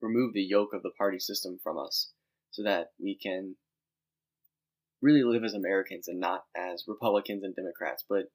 remove 0.00 0.34
the 0.34 0.42
yoke 0.42 0.74
of 0.74 0.82
the 0.82 0.90
party 0.90 1.20
system 1.20 1.60
from 1.62 1.78
us 1.78 2.10
so 2.54 2.62
that 2.62 2.90
we 3.02 3.18
can 3.20 3.56
really 5.02 5.24
live 5.24 5.42
as 5.42 5.54
Americans 5.54 6.06
and 6.06 6.20
not 6.20 6.44
as 6.56 6.84
Republicans 6.86 7.42
and 7.42 7.54
Democrats, 7.54 8.04
but 8.08 8.26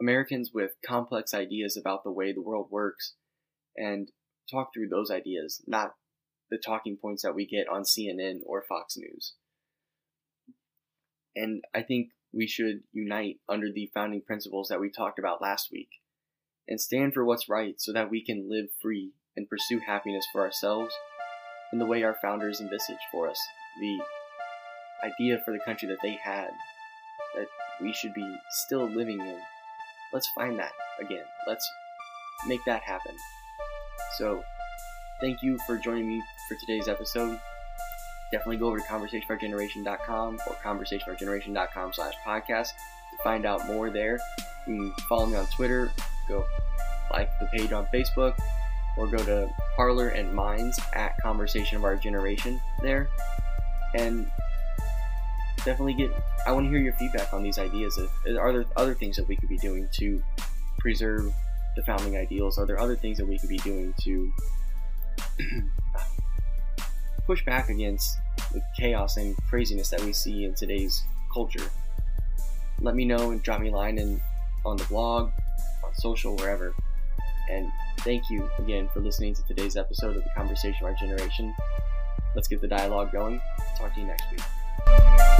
Americans 0.00 0.50
with 0.52 0.72
complex 0.84 1.32
ideas 1.32 1.76
about 1.76 2.02
the 2.02 2.10
way 2.10 2.32
the 2.32 2.42
world 2.42 2.66
works 2.68 3.14
and 3.76 4.10
talk 4.50 4.70
through 4.74 4.88
those 4.88 5.08
ideas, 5.08 5.62
not 5.68 5.92
the 6.50 6.58
talking 6.58 6.98
points 7.00 7.22
that 7.22 7.36
we 7.36 7.46
get 7.46 7.68
on 7.68 7.84
CNN 7.84 8.40
or 8.44 8.64
Fox 8.68 8.96
News. 8.96 9.34
And 11.36 11.62
I 11.72 11.82
think 11.82 12.08
we 12.32 12.48
should 12.48 12.80
unite 12.92 13.36
under 13.48 13.68
the 13.72 13.88
founding 13.94 14.22
principles 14.26 14.66
that 14.68 14.80
we 14.80 14.90
talked 14.90 15.20
about 15.20 15.40
last 15.40 15.68
week 15.70 15.90
and 16.66 16.80
stand 16.80 17.14
for 17.14 17.24
what's 17.24 17.48
right 17.48 17.76
so 17.78 17.92
that 17.92 18.10
we 18.10 18.24
can 18.24 18.50
live 18.50 18.66
free 18.82 19.12
and 19.36 19.48
pursue 19.48 19.80
happiness 19.86 20.26
for 20.32 20.42
ourselves 20.42 20.92
in 21.72 21.78
the 21.78 21.86
way 21.86 22.02
our 22.02 22.14
founders 22.14 22.60
envisaged 22.60 23.00
for 23.10 23.28
us. 23.28 23.40
The 23.80 23.98
idea 25.04 25.40
for 25.44 25.52
the 25.52 25.60
country 25.64 25.88
that 25.88 25.98
they 26.02 26.18
had 26.22 26.50
that 27.34 27.46
we 27.80 27.92
should 27.92 28.14
be 28.14 28.36
still 28.50 28.86
living 28.86 29.20
in. 29.20 29.38
Let's 30.12 30.28
find 30.28 30.58
that 30.58 30.72
again. 31.00 31.24
Let's 31.46 31.68
make 32.46 32.60
that 32.66 32.82
happen. 32.82 33.14
So, 34.16 34.44
thank 35.20 35.42
you 35.42 35.58
for 35.66 35.76
joining 35.76 36.06
me 36.06 36.22
for 36.48 36.56
today's 36.56 36.88
episode. 36.88 37.40
Definitely 38.30 38.58
go 38.58 38.68
over 38.68 38.78
to 38.78 38.84
conversationofourgeneration.com 38.84 40.40
or 40.46 40.54
conversationofourgeneration.com 40.64 41.92
slash 41.92 42.14
podcast 42.26 42.70
to 42.70 43.22
find 43.22 43.44
out 43.44 43.66
more 43.66 43.90
there. 43.90 44.18
You 44.66 44.76
can 44.76 44.92
follow 45.08 45.26
me 45.26 45.36
on 45.36 45.46
Twitter, 45.46 45.90
go 46.28 46.44
like 47.10 47.30
the 47.38 47.46
page 47.46 47.72
on 47.72 47.86
Facebook, 47.92 48.38
or 48.96 49.06
go 49.06 49.18
to 49.18 49.50
Parler 49.76 50.08
and 50.08 50.32
Minds 50.32 50.78
at 50.94 51.16
Conversation 51.20 51.76
of 51.76 51.84
Our 51.84 51.96
Generation 51.96 52.60
there. 52.82 53.08
And 53.94 54.30
definitely 55.64 55.94
get, 55.94 56.10
I 56.46 56.52
want 56.52 56.66
to 56.66 56.70
hear 56.70 56.80
your 56.80 56.92
feedback 56.94 57.32
on 57.32 57.42
these 57.42 57.58
ideas. 57.58 57.98
Are 58.38 58.52
there 58.52 58.64
other 58.76 58.94
things 58.94 59.16
that 59.16 59.26
we 59.26 59.36
could 59.36 59.48
be 59.48 59.58
doing 59.58 59.88
to 59.94 60.22
preserve 60.78 61.32
the 61.76 61.82
founding 61.82 62.16
ideals? 62.16 62.58
Are 62.58 62.66
there 62.66 62.78
other 62.78 62.96
things 62.96 63.18
that 63.18 63.26
we 63.26 63.38
could 63.38 63.48
be 63.48 63.58
doing 63.58 63.94
to 64.02 64.32
push 67.26 67.44
back 67.44 67.68
against 67.68 68.16
the 68.52 68.62
chaos 68.78 69.16
and 69.16 69.36
craziness 69.48 69.90
that 69.90 70.02
we 70.02 70.12
see 70.12 70.44
in 70.44 70.54
today's 70.54 71.02
culture? 71.32 71.64
Let 72.80 72.94
me 72.94 73.04
know 73.04 73.30
and 73.30 73.42
drop 73.42 73.60
me 73.60 73.68
a 73.68 73.72
line 73.72 73.98
in, 73.98 74.20
on 74.64 74.76
the 74.76 74.84
blog, 74.84 75.30
on 75.82 75.94
social, 75.94 76.36
wherever. 76.36 76.74
And 77.50 77.70
thank 78.00 78.30
you 78.30 78.48
again 78.58 78.88
for 78.92 79.00
listening 79.00 79.34
to 79.34 79.44
today's 79.44 79.76
episode 79.76 80.16
of 80.16 80.24
the 80.24 80.30
Conversation 80.36 80.84
of 80.84 80.92
Our 80.92 80.94
Generation. 80.94 81.54
Let's 82.34 82.48
get 82.48 82.60
the 82.60 82.68
dialogue 82.68 83.12
going. 83.12 83.40
Talk 83.78 83.94
to 83.94 84.00
you 84.00 84.06
next 84.06 84.30
week. 84.30 85.33